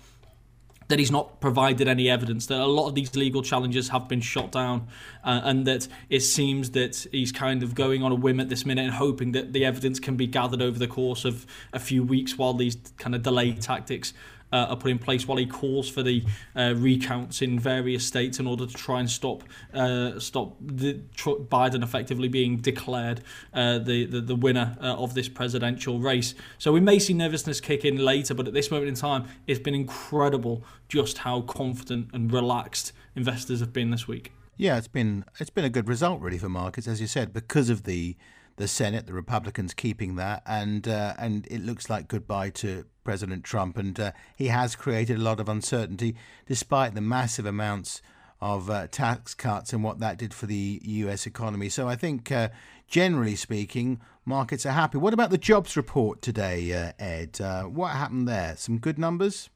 that 0.89 0.99
he's 0.99 1.11
not 1.11 1.41
provided 1.41 1.87
any 1.87 2.09
evidence, 2.09 2.47
that 2.47 2.59
a 2.59 2.67
lot 2.67 2.89
of 2.89 2.95
these 2.95 3.15
legal 3.15 3.43
challenges 3.43 3.91
have 3.91 4.09
been 4.09 4.21
shot 4.21 4.51
down, 4.51 4.89
uh, 5.23 5.41
and 5.45 5.67
that 5.67 5.87
it 6.09 6.21
seems 6.21 6.71
that 6.71 7.07
he's 7.13 7.31
kind 7.31 7.63
of 7.63 7.75
going 7.75 8.03
on 8.03 8.11
a 8.11 8.15
whim 8.15 8.41
at 8.41 8.49
this 8.49 8.65
minute 8.65 8.85
and 8.85 8.95
hoping 8.95 9.33
that 9.33 9.53
the 9.53 9.65
evidence 9.65 10.01
can 10.01 10.17
be 10.17 10.27
gathered 10.27 10.63
over 10.63 10.79
the 10.79 10.89
course 10.89 11.25
of 11.25 11.47
a 11.73 11.79
few 11.79 12.03
weeks 12.03 12.37
while 12.37 12.55
these 12.55 12.77
kind 12.97 13.15
of 13.15 13.23
delay 13.23 13.53
tactics 13.53 14.13
uh, 14.53 14.67
are 14.71 14.77
put 14.77 14.91
in 14.91 14.99
place 14.99 15.27
while 15.27 15.39
he 15.39 15.47
calls 15.47 15.89
for 15.89 16.03
the 16.03 16.25
uh, 16.57 16.75
recounts 16.77 17.43
in 17.43 17.59
various 17.59 18.07
states 18.07 18.39
in 18.39 18.47
order 18.47 18.67
to 18.67 18.75
try 18.75 19.01
and 19.01 19.11
stop 19.11 19.45
uh, 19.75 20.19
stop 20.19 20.57
the, 20.61 20.95
Biden 21.17 21.83
effectively 21.83 22.29
being 22.29 22.57
declared 22.57 23.23
uh, 23.55 23.79
the, 23.79 24.07
the, 24.07 24.21
the 24.21 24.37
winner 24.37 24.77
uh, 24.81 24.95
of 24.97 25.15
this 25.15 25.29
presidential 25.29 25.99
race. 25.99 26.35
So 26.59 26.73
we 26.73 26.81
may 26.81 26.99
see 26.99 27.15
nervousness 27.15 27.61
kick 27.61 27.85
in 27.85 27.97
later, 27.97 28.35
but 28.35 28.47
at 28.47 28.55
this 28.55 28.71
moment 28.71 28.89
in 28.89 28.95
time, 28.95 29.27
it's 29.47 29.61
been 29.61 29.75
incredible 29.75 30.65
just 30.89 31.19
how 31.19 31.43
confident 31.43 32.09
and 32.13 32.33
relaxed 32.33 32.93
investors 33.15 33.61
have 33.61 33.73
been 33.73 33.91
this 33.91 34.09
week. 34.09 34.33
Yeah, 34.57 34.77
it's 34.77 34.89
been 34.89 35.25
it's 35.39 35.51
been 35.51 35.65
a 35.65 35.71
good 35.71 35.89
result 35.89 36.21
really 36.21 36.39
for 36.39 36.49
markets, 36.49 36.89
as 36.89 37.01
you 37.01 37.07
said, 37.07 37.33
because 37.33 37.71
of 37.71 37.85
the 37.85 38.17
the 38.59 38.69
Senate, 38.69 39.07
the 39.07 39.13
Republicans 39.13 39.73
keeping 39.73 40.17
that, 40.17 40.43
and 40.45 40.87
uh, 40.87 41.15
and 41.19 41.47
it 41.51 41.65
looks 41.65 41.89
like 41.89 42.09
goodbye 42.09 42.51
to 42.51 42.85
President 43.05 43.45
Trump. 43.45 43.79
And 43.79 43.99
uh, 43.99 44.13
he 44.37 44.49
has 44.49 44.77
created 44.77 45.17
a 45.17 45.23
lot 45.23 45.41
of 45.41 45.49
uncertainty, 45.49 46.17
despite 46.47 46.95
the 46.95 47.01
massive 47.01 47.47
amounts 47.47 48.03
of 48.41 48.69
uh, 48.69 48.87
tax 48.89 49.35
cuts 49.35 49.73
and 49.73 49.83
what 49.83 50.01
that 50.01 50.19
did 50.19 50.35
for 50.35 50.47
the 50.47 50.81
U.S. 50.83 51.27
economy. 51.27 51.69
So 51.69 51.89
I 51.89 51.97
think, 51.97 52.31
uh, 52.31 52.51
generally 52.87 53.37
speaking, 53.37 54.01
markets 54.25 54.67
are 54.67 54.73
happy. 54.73 54.99
What 54.99 55.15
about 55.15 55.31
the 55.31 55.39
jobs 55.39 55.77
report 55.77 56.21
today, 56.21 56.73
uh, 56.73 56.93
Ed? 57.03 57.41
Uh, 57.41 57.65
what 57.65 57.93
happened 57.93 58.29
there? 58.29 58.55
Some 58.57 58.79
good 58.79 58.99
numbers. 58.99 59.51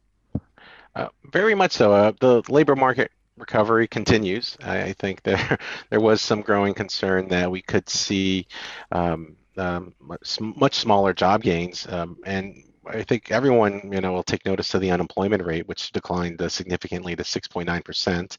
very 1.33 1.55
much 1.55 1.73
so. 1.73 2.15
the 2.21 2.43
labor 2.49 2.77
market 2.77 3.11
recovery 3.43 3.89
continues. 3.89 4.57
I 4.63 4.95
think 4.95 5.23
there 5.23 5.59
there 5.91 6.01
was 6.01 6.23
some 6.23 6.41
growing 6.41 6.75
concern 6.75 7.29
that 7.29 7.51
we 7.51 7.61
could 7.61 7.89
see 7.89 8.47
um, 8.93 9.37
um, 9.59 9.95
much, 10.01 10.75
smaller 10.75 11.13
job 11.13 11.43
gains, 11.43 11.87
um, 11.89 12.17
and 12.25 12.72
I 12.87 13.03
think 13.03 13.31
everyone, 13.31 13.91
you 13.93 14.01
know, 14.01 14.13
will 14.13 14.23
take 14.23 14.45
notice 14.45 14.69
to 14.69 14.79
the 14.79 14.91
unemployment 14.91 15.45
rate, 15.45 15.69
which 15.69 15.93
declined 15.93 16.41
uh, 16.43 16.49
significantly 16.49 17.15
to 17.15 17.23
6.9 17.23 17.85
percent, 17.85 18.39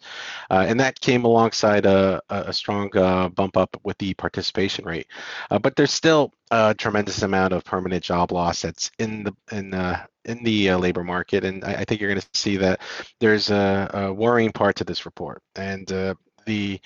uh, 0.50 0.66
and 0.68 0.80
that 0.80 1.00
came 1.00 1.24
alongside 1.26 1.86
a, 1.86 2.22
a 2.30 2.52
strong 2.54 2.96
uh, 2.98 3.30
bump 3.30 3.56
up 3.58 3.76
with 3.84 3.98
the 4.00 4.14
participation 4.16 4.86
rate. 4.86 5.08
Uh, 5.50 5.60
but 5.60 5.76
there's 5.76 5.94
still 5.94 6.32
a 6.52 6.74
tremendous 6.74 7.22
amount 7.22 7.54
of 7.54 7.64
permanent 7.64 8.04
job 8.04 8.32
loss 8.32 8.62
that's 8.62 8.92
in 9.00 9.24
the 9.24 9.36
in 9.52 9.70
the 9.70 10.00
in 10.26 10.44
the 10.44 10.72
uh, 10.72 10.78
labor 10.78 11.04
market, 11.04 11.44
and 11.46 11.64
I, 11.64 11.76
I 11.76 11.86
think 11.86 12.02
you're 12.02 12.10
going 12.10 12.22
to 12.22 12.28
see 12.34 12.58
that 12.58 12.82
there's 13.20 13.50
a, 13.50 13.90
a, 13.94 14.14
worrying 14.14 14.52
part 14.52 14.76
to 14.78 14.84
this 14.84 15.06
report, 15.06 15.42
and 15.56 15.90
uh, 15.92 16.16
the 16.46 16.80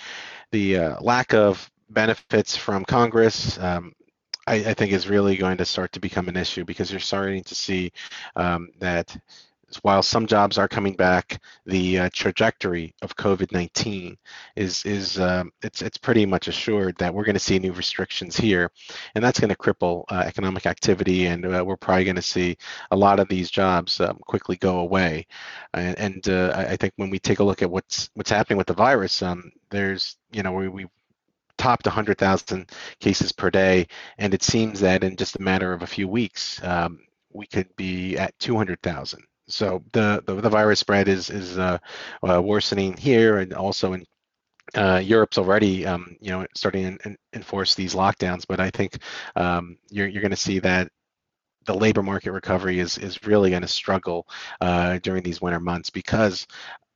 the 0.51 0.77
lack 1.01 1.33
of 1.33 1.69
benefits 1.89 2.55
from 2.55 2.85
Congress. 2.85 3.57
Um, 3.59 3.93
I, 4.47 4.55
I, 4.55 4.73
think 4.73 4.93
is 4.93 5.09
really 5.09 5.37
going 5.37 5.57
to 5.57 5.65
start 5.65 5.91
to 5.93 5.99
become 5.99 6.29
an 6.29 6.37
issue 6.37 6.65
because 6.65 6.89
you're 6.89 6.99
starting 6.99 7.43
to 7.43 7.55
see 7.55 7.91
um, 8.35 8.69
that 8.79 9.15
while 9.81 10.01
some 10.01 10.25
jobs 10.27 10.57
are 10.57 10.67
coming 10.67 10.95
back, 10.95 11.41
the 11.65 11.99
uh, 11.99 12.09
trajectory 12.13 12.93
of 13.01 13.15
COVID-19 13.17 14.17
is 14.55 14.85
is 14.85 15.19
um, 15.19 15.51
it's 15.61 15.81
it's 15.81 15.97
pretty 15.97 16.25
much 16.25 16.47
assured 16.47 16.97
that 16.97 17.13
we're 17.13 17.25
going 17.25 17.33
to 17.33 17.39
see 17.39 17.59
new 17.59 17.73
restrictions 17.73 18.37
here, 18.37 18.71
and 19.15 19.23
that's 19.23 19.39
going 19.39 19.49
to 19.49 19.57
cripple 19.57 20.05
uh, 20.09 20.23
economic 20.25 20.65
activity, 20.65 21.25
and 21.25 21.45
uh, 21.45 21.63
we're 21.65 21.75
probably 21.75 22.05
going 22.05 22.15
to 22.15 22.21
see 22.21 22.57
a 22.91 22.95
lot 22.95 23.19
of 23.19 23.27
these 23.27 23.51
jobs 23.51 23.99
um, 23.99 24.17
quickly 24.25 24.55
go 24.55 24.79
away. 24.79 25.27
And, 25.73 25.99
and 25.99 26.29
uh, 26.29 26.53
I 26.55 26.77
think 26.77 26.93
when 26.95 27.09
we 27.09 27.19
take 27.19 27.39
a 27.39 27.43
look 27.43 27.61
at 27.61 27.69
what's 27.69 28.09
what's 28.13 28.29
happening 28.29 28.57
with 28.57 28.67
the 28.67 28.73
virus, 28.73 29.21
um, 29.21 29.51
there's 29.69 30.17
you 30.31 30.43
know 30.43 30.53
we, 30.53 30.69
we 30.69 30.85
topped 31.67 31.85
100,000 31.85 32.71
cases 33.01 33.33
per 33.33 33.49
day, 33.49 33.85
and 34.17 34.33
it 34.33 34.41
seems 34.41 34.79
that 34.79 35.03
in 35.03 35.17
just 35.17 35.35
a 35.35 35.41
matter 35.41 35.73
of 35.73 35.81
a 35.81 35.87
few 35.87 36.07
weeks, 36.07 36.63
um, 36.63 36.99
we 37.33 37.45
could 37.45 37.67
be 37.75 38.17
at 38.17 38.37
200,000. 38.39 39.21
So 39.49 39.83
the, 39.91 40.23
the, 40.25 40.35
the 40.35 40.49
virus 40.49 40.79
spread 40.79 41.09
is 41.09 41.29
is 41.29 41.57
uh, 41.57 41.77
uh, 42.27 42.41
worsening 42.41 42.95
here, 42.95 43.39
and 43.39 43.53
also 43.53 43.93
in 43.93 44.05
uh, 44.75 45.01
Europe's 45.03 45.37
already, 45.37 45.85
um, 45.85 46.15
you 46.21 46.31
know, 46.31 46.45
starting 46.55 46.97
to 46.97 47.15
enforce 47.33 47.75
these 47.75 47.95
lockdowns. 47.95 48.45
But 48.47 48.59
I 48.59 48.69
think 48.69 48.99
um, 49.35 49.77
you're 49.89 50.07
you're 50.07 50.21
going 50.21 50.31
to 50.31 50.47
see 50.47 50.59
that 50.59 50.89
the 51.65 51.73
labor 51.73 52.03
market 52.03 52.31
recovery 52.31 52.79
is 52.79 52.97
is 52.97 53.23
really 53.25 53.49
going 53.51 53.61
to 53.61 53.67
struggle 53.67 54.25
uh, 54.61 54.99
during 55.03 55.23
these 55.23 55.41
winter 55.41 55.59
months 55.59 55.89
because 55.89 56.47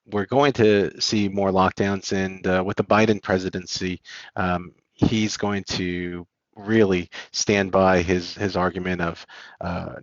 we're 0.05 0.25
going 0.25 0.53
to 0.53 1.00
see 1.00 1.29
more 1.29 1.51
lockdowns, 1.51 2.12
and 2.13 2.46
uh, 2.48 2.63
with 2.65 2.77
the 2.77 2.84
Biden 2.84 3.22
presidency, 3.22 4.01
um, 4.36 4.74
he's 4.93 5.38
going 5.38 5.63
to 5.65 6.25
really 6.55 7.10
stand 7.31 7.72
by 7.72 8.01
his 8.01 8.36
his 8.36 8.55
argument 8.55 9.01
of 9.01 9.25
uh, 9.62 9.96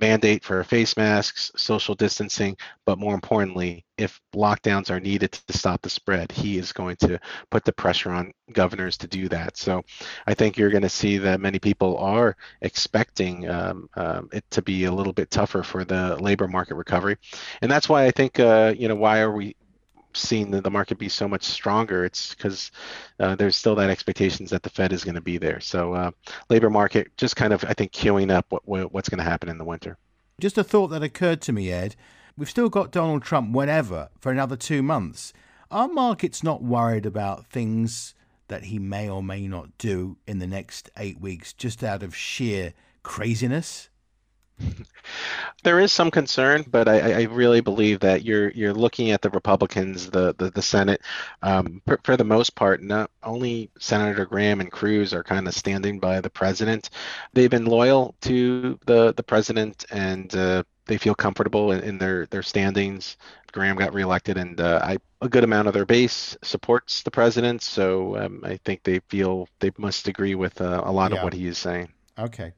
mandate 0.00 0.44
for 0.44 0.62
face 0.64 0.96
masks, 0.96 1.52
social 1.56 1.94
distancing, 1.94 2.56
but 2.84 2.98
more 2.98 3.14
importantly, 3.14 3.84
if 3.96 4.20
lockdowns 4.34 4.90
are 4.90 5.00
needed 5.00 5.32
to 5.32 5.56
stop 5.56 5.82
the 5.82 5.90
spread, 5.90 6.32
he 6.32 6.58
is 6.58 6.72
going 6.72 6.96
to 6.96 7.18
put 7.50 7.64
the 7.64 7.72
pressure 7.72 8.10
on 8.10 8.32
governors 8.52 8.96
to 8.98 9.06
do 9.06 9.28
that. 9.28 9.56
So 9.56 9.82
I 10.26 10.34
think 10.34 10.56
you're 10.56 10.70
going 10.70 10.82
to 10.82 10.88
see 10.88 11.18
that 11.18 11.40
many 11.40 11.58
people 11.58 11.96
are 11.98 12.36
expecting 12.60 13.48
um, 13.48 13.88
um, 13.96 14.28
it 14.32 14.44
to 14.50 14.62
be 14.62 14.84
a 14.84 14.92
little 14.92 15.12
bit 15.12 15.30
tougher 15.30 15.62
for 15.62 15.84
the 15.84 16.16
labor 16.16 16.48
market 16.48 16.74
recovery. 16.74 17.16
And 17.62 17.70
that's 17.70 17.88
why 17.88 18.04
I 18.04 18.10
think, 18.10 18.40
uh, 18.40 18.74
you 18.76 18.88
know, 18.88 18.96
why 18.96 19.20
are 19.20 19.32
we 19.32 19.54
seen 20.16 20.50
the, 20.50 20.60
the 20.60 20.70
market 20.70 20.98
be 20.98 21.08
so 21.08 21.28
much 21.28 21.44
stronger, 21.44 22.04
it's 22.04 22.34
because 22.34 22.70
uh, 23.20 23.34
there's 23.34 23.56
still 23.56 23.74
that 23.76 23.90
expectations 23.90 24.50
that 24.50 24.62
the 24.62 24.70
Fed 24.70 24.92
is 24.92 25.04
going 25.04 25.14
to 25.14 25.20
be 25.20 25.38
there. 25.38 25.60
So 25.60 25.94
uh, 25.94 26.10
labor 26.48 26.70
market 26.70 27.16
just 27.16 27.36
kind 27.36 27.52
of 27.52 27.64
I 27.64 27.74
think 27.74 27.92
queuing 27.92 28.30
up 28.30 28.46
what, 28.64 28.92
what's 28.92 29.08
going 29.08 29.18
to 29.18 29.24
happen 29.24 29.48
in 29.48 29.58
the 29.58 29.64
winter. 29.64 29.96
Just 30.40 30.58
a 30.58 30.64
thought 30.64 30.88
that 30.88 31.02
occurred 31.02 31.40
to 31.42 31.52
me, 31.52 31.70
Ed. 31.70 31.96
We've 32.36 32.50
still 32.50 32.68
got 32.68 32.90
Donald 32.90 33.22
Trump 33.22 33.54
whenever 33.54 34.08
for 34.18 34.32
another 34.32 34.56
two 34.56 34.82
months. 34.82 35.32
Are 35.70 35.88
markets 35.88 36.42
not 36.42 36.62
worried 36.62 37.06
about 37.06 37.46
things 37.46 38.14
that 38.48 38.64
he 38.64 38.78
may 38.78 39.08
or 39.08 39.22
may 39.22 39.46
not 39.46 39.76
do 39.78 40.16
in 40.26 40.38
the 40.38 40.46
next 40.46 40.90
eight 40.96 41.20
weeks 41.20 41.52
just 41.52 41.82
out 41.82 42.02
of 42.02 42.14
sheer 42.14 42.74
craziness? 43.02 43.88
There 45.62 45.80
is 45.80 45.92
some 45.92 46.10
concern, 46.10 46.66
but 46.68 46.88
I, 46.88 47.20
I, 47.20 47.22
really 47.22 47.62
believe 47.62 48.00
that 48.00 48.22
you're 48.22 48.50
you're 48.50 48.74
looking 48.74 49.12
at 49.12 49.22
the 49.22 49.30
Republicans, 49.30 50.10
the 50.10 50.34
the, 50.36 50.50
the 50.50 50.60
Senate, 50.60 51.00
um, 51.42 51.80
for, 51.86 51.98
for, 52.04 52.16
the 52.18 52.24
most 52.24 52.54
part. 52.54 52.82
Not 52.82 53.10
only 53.22 53.70
Senator 53.78 54.26
Graham 54.26 54.60
and 54.60 54.70
Cruz 54.70 55.14
are 55.14 55.24
kind 55.24 55.48
of 55.48 55.54
standing 55.54 55.98
by 55.98 56.20
the 56.20 56.28
president. 56.28 56.90
They've 57.32 57.50
been 57.50 57.64
loyal 57.64 58.14
to 58.22 58.78
the 58.84 59.14
the 59.14 59.22
president, 59.22 59.86
and 59.90 60.34
uh, 60.36 60.64
they 60.84 60.98
feel 60.98 61.14
comfortable 61.14 61.72
in, 61.72 61.80
in, 61.80 61.96
their 61.96 62.26
their 62.26 62.42
standings. 62.42 63.16
Graham 63.52 63.76
got 63.76 63.94
reelected, 63.94 64.36
and 64.36 64.60
uh, 64.60 64.80
I, 64.82 64.98
a 65.22 65.30
good 65.30 65.44
amount 65.44 65.68
of 65.68 65.74
their 65.74 65.86
base 65.86 66.36
supports 66.42 67.02
the 67.02 67.10
president. 67.10 67.62
So 67.62 68.18
um, 68.18 68.40
I 68.44 68.58
think 68.64 68.82
they 68.82 68.98
feel 69.08 69.48
they 69.60 69.70
must 69.78 70.08
agree 70.08 70.34
with 70.34 70.60
uh, 70.60 70.82
a 70.84 70.92
lot 70.92 71.12
yeah. 71.12 71.18
of 71.18 71.24
what 71.24 71.32
he 71.32 71.46
is 71.46 71.56
saying. 71.56 71.88
Okay. 72.18 72.52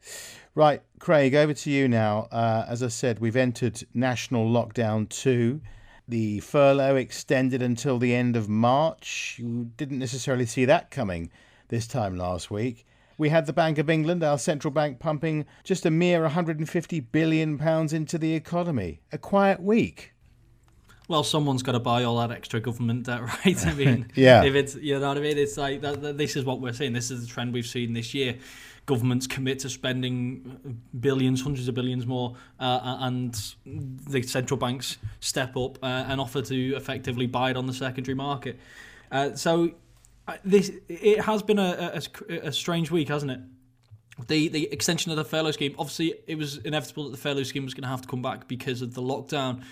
Right, 0.54 0.82
Craig, 0.98 1.34
over 1.34 1.54
to 1.54 1.70
you 1.70 1.88
now. 1.88 2.28
Uh, 2.30 2.64
as 2.68 2.82
I 2.82 2.88
said, 2.88 3.18
we've 3.18 3.36
entered 3.36 3.82
national 3.94 4.48
lockdown 4.48 5.08
two. 5.08 5.60
The 6.08 6.40
furlough 6.40 6.96
extended 6.96 7.62
until 7.62 7.98
the 7.98 8.14
end 8.14 8.36
of 8.36 8.48
March. 8.48 9.36
You 9.38 9.70
didn't 9.76 9.98
necessarily 9.98 10.46
see 10.46 10.64
that 10.66 10.90
coming 10.90 11.30
this 11.68 11.86
time 11.86 12.16
last 12.16 12.50
week. 12.50 12.86
We 13.18 13.30
had 13.30 13.46
the 13.46 13.52
Bank 13.52 13.78
of 13.78 13.88
England, 13.88 14.22
our 14.22 14.38
central 14.38 14.70
bank, 14.70 14.98
pumping 14.98 15.46
just 15.64 15.86
a 15.86 15.90
mere 15.90 16.22
150 16.22 17.00
billion 17.00 17.56
pounds 17.58 17.92
into 17.92 18.18
the 18.18 18.34
economy. 18.34 19.00
A 19.10 19.18
quiet 19.18 19.60
week. 19.60 20.12
Well, 21.08 21.24
someone's 21.24 21.62
got 21.62 21.72
to 21.72 21.80
buy 21.80 22.04
all 22.04 22.18
that 22.18 22.30
extra 22.30 22.60
government 22.60 23.04
debt, 23.06 23.22
right? 23.44 23.66
I 23.66 23.74
mean, 23.74 24.08
yeah. 24.14 24.44
If 24.44 24.54
it's 24.54 24.74
you 24.74 24.98
know 24.98 25.08
what 25.08 25.16
I 25.16 25.20
mean, 25.20 25.38
it's 25.38 25.56
like 25.56 25.80
that, 25.80 26.02
that, 26.02 26.18
this 26.18 26.36
is 26.36 26.44
what 26.44 26.60
we're 26.60 26.74
seeing. 26.74 26.92
This 26.92 27.10
is 27.10 27.22
the 27.22 27.26
trend 27.26 27.54
we've 27.54 27.66
seen 27.66 27.94
this 27.94 28.12
year 28.12 28.36
governments 28.86 29.26
commit 29.26 29.58
to 29.60 29.68
spending 29.68 30.80
billions, 30.98 31.42
hundreds 31.42 31.68
of 31.68 31.74
billions 31.74 32.06
more, 32.06 32.34
uh, 32.60 32.98
and 33.00 33.54
the 33.64 34.22
central 34.22 34.58
banks 34.58 34.96
step 35.20 35.56
up 35.56 35.78
uh, 35.82 36.06
and 36.08 36.20
offer 36.20 36.40
to 36.42 36.74
effectively 36.76 37.26
buy 37.26 37.50
it 37.50 37.56
on 37.56 37.66
the 37.66 37.74
secondary 37.74 38.14
market. 38.14 38.58
Uh, 39.10 39.34
so 39.34 39.72
uh, 40.28 40.36
this 40.44 40.70
it 40.88 41.20
has 41.20 41.42
been 41.42 41.58
a, 41.58 42.00
a, 42.28 42.34
a 42.48 42.52
strange 42.52 42.90
week, 42.90 43.08
hasn't 43.08 43.30
it? 43.30 43.40
the 44.28 44.48
the 44.48 44.72
extension 44.72 45.10
of 45.10 45.16
the 45.16 45.24
furlough 45.24 45.50
scheme. 45.50 45.74
Obviously, 45.78 46.14
it 46.26 46.36
was 46.36 46.58
inevitable 46.58 47.04
that 47.04 47.10
the 47.10 47.18
furlough 47.18 47.42
scheme 47.42 47.64
was 47.64 47.74
going 47.74 47.82
to 47.82 47.88
have 47.88 48.02
to 48.02 48.08
come 48.08 48.22
back 48.22 48.48
because 48.48 48.82
of 48.82 48.94
the 48.94 49.02
lockdown 49.02 49.62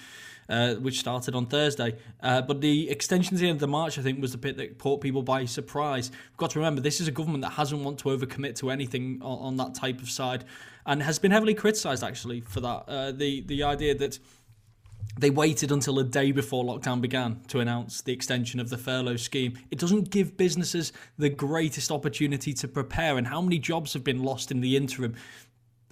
uh, 0.48 0.74
which 0.74 0.98
started 0.98 1.34
on 1.34 1.46
Thursday. 1.46 1.96
Uh, 2.22 2.42
but 2.42 2.60
the 2.60 2.90
extension 2.90 3.36
to 3.36 3.42
the 3.42 3.48
end 3.48 3.62
of 3.62 3.68
March, 3.68 3.98
I 3.98 4.02
think, 4.02 4.20
was 4.20 4.32
the 4.32 4.38
bit 4.38 4.56
that 4.56 4.78
caught 4.78 5.00
people 5.00 5.22
by 5.22 5.44
surprise. 5.44 6.10
We've 6.10 6.36
got 6.36 6.50
to 6.50 6.58
remember, 6.58 6.80
this 6.80 7.00
is 7.00 7.08
a 7.08 7.12
government 7.12 7.42
that 7.42 7.52
hasn't 7.52 7.82
want 7.82 7.98
to 8.00 8.08
overcommit 8.08 8.56
to 8.56 8.70
anything 8.70 9.20
on, 9.22 9.38
on 9.38 9.56
that 9.56 9.74
type 9.74 10.00
of 10.00 10.10
side, 10.10 10.44
and 10.86 11.02
has 11.02 11.18
been 11.18 11.30
heavily 11.30 11.54
criticised 11.54 12.04
actually 12.04 12.40
for 12.40 12.60
that. 12.60 12.84
Uh, 12.88 13.12
the 13.12 13.42
the 13.42 13.62
idea 13.62 13.94
that 13.94 14.18
they 15.18 15.30
waited 15.30 15.70
until 15.70 15.98
a 15.98 16.04
day 16.04 16.32
before 16.32 16.64
lockdown 16.64 17.00
began 17.00 17.40
to 17.46 17.60
announce 17.60 18.02
the 18.02 18.12
extension 18.12 18.58
of 18.58 18.68
the 18.68 18.76
furlough 18.76 19.16
scheme. 19.16 19.56
It 19.70 19.78
doesn't 19.78 20.10
give 20.10 20.36
businesses 20.36 20.92
the 21.18 21.28
greatest 21.28 21.90
opportunity 21.90 22.52
to 22.54 22.68
prepare, 22.68 23.16
and 23.16 23.26
how 23.26 23.40
many 23.40 23.58
jobs 23.58 23.92
have 23.92 24.04
been 24.04 24.22
lost 24.22 24.50
in 24.50 24.60
the 24.60 24.76
interim 24.76 25.14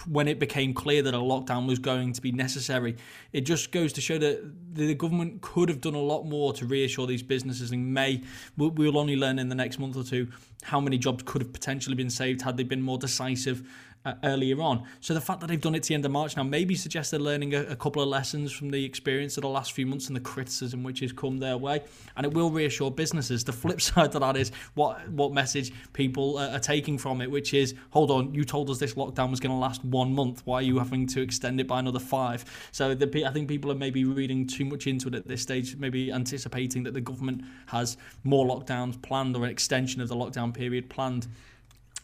when 0.06 0.28
it 0.28 0.38
became 0.38 0.74
clear 0.74 1.02
that 1.02 1.14
a 1.14 1.18
lockdown 1.18 1.66
was 1.66 1.78
going 1.78 2.12
to 2.12 2.20
be 2.20 2.32
necessary. 2.32 2.96
It 3.32 3.42
just 3.42 3.72
goes 3.72 3.92
to 3.94 4.00
show 4.00 4.18
that 4.18 4.74
the 4.74 4.94
government 4.94 5.40
could 5.42 5.68
have 5.68 5.80
done 5.80 5.94
a 5.94 6.00
lot 6.00 6.24
more 6.24 6.52
to 6.54 6.66
reassure 6.66 7.06
these 7.06 7.22
businesses 7.22 7.70
and 7.70 7.92
may 7.92 8.22
we'll 8.56 8.98
only 8.98 9.16
learn 9.16 9.38
in 9.38 9.48
the 9.48 9.54
next 9.54 9.78
month 9.78 9.96
or 9.96 10.04
two 10.04 10.28
how 10.62 10.80
many 10.80 10.96
jobs 10.96 11.22
could 11.24 11.42
have 11.42 11.52
potentially 11.52 11.94
been 11.94 12.10
saved 12.10 12.42
had 12.42 12.56
they 12.56 12.62
been 12.62 12.82
more 12.82 12.98
decisive 12.98 13.68
uh, 14.04 14.14
earlier 14.24 14.60
on. 14.60 14.84
So 15.00 15.14
the 15.14 15.20
fact 15.20 15.40
that 15.40 15.46
they've 15.46 15.60
done 15.60 15.74
it 15.74 15.82
to 15.84 15.88
the 15.90 15.94
end 15.94 16.04
of 16.04 16.10
March 16.10 16.36
now 16.36 16.42
maybe 16.42 16.74
suggests 16.74 17.10
they're 17.10 17.20
learning 17.20 17.54
a, 17.54 17.62
a, 17.62 17.76
couple 17.76 18.02
of 18.02 18.08
lessons 18.08 18.52
from 18.52 18.70
the 18.70 18.84
experience 18.84 19.36
of 19.36 19.42
the 19.42 19.48
last 19.48 19.72
few 19.72 19.86
months 19.86 20.08
and 20.08 20.16
the 20.16 20.20
criticism 20.20 20.82
which 20.82 21.00
has 21.00 21.12
come 21.12 21.38
their 21.38 21.56
way, 21.56 21.82
and 22.16 22.26
it 22.26 22.32
will 22.32 22.50
reassure 22.50 22.90
businesses. 22.90 23.44
The 23.44 23.52
flip 23.52 23.80
side 23.80 24.12
to 24.12 24.18
that 24.18 24.36
is 24.36 24.52
what 24.74 25.08
what 25.10 25.32
message 25.32 25.72
people 25.92 26.38
uh, 26.38 26.50
are 26.50 26.58
taking 26.58 26.98
from 26.98 27.20
it, 27.20 27.30
which 27.30 27.54
is, 27.54 27.74
hold 27.90 28.10
on, 28.10 28.34
you 28.34 28.44
told 28.44 28.70
us 28.70 28.78
this 28.78 28.94
lockdown 28.94 29.30
was 29.30 29.40
going 29.40 29.52
to 29.52 29.56
last 29.56 29.84
one 29.84 30.14
month. 30.14 30.42
Why 30.44 30.56
are 30.56 30.62
you 30.62 30.78
having 30.78 31.06
to 31.08 31.20
extend 31.20 31.60
it 31.60 31.66
by 31.66 31.78
another 31.78 31.98
five? 31.98 32.44
So 32.72 32.94
the, 32.94 33.26
I 33.26 33.30
think 33.30 33.48
people 33.48 33.70
are 33.70 33.76
maybe 33.76 34.04
reading 34.04 34.46
too 34.46 34.64
much 34.64 34.86
into 34.86 35.08
it 35.08 35.14
at 35.14 35.28
this 35.28 35.42
stage, 35.42 35.76
maybe 35.76 36.12
anticipating 36.12 36.82
that 36.84 36.94
the 36.94 37.00
government 37.00 37.42
has 37.66 37.96
more 38.24 38.46
lockdowns 38.46 39.00
planned 39.02 39.36
or 39.36 39.44
an 39.44 39.50
extension 39.50 40.00
of 40.00 40.08
the 40.08 40.16
lockdown 40.16 40.52
period 40.52 40.88
planned. 40.90 41.28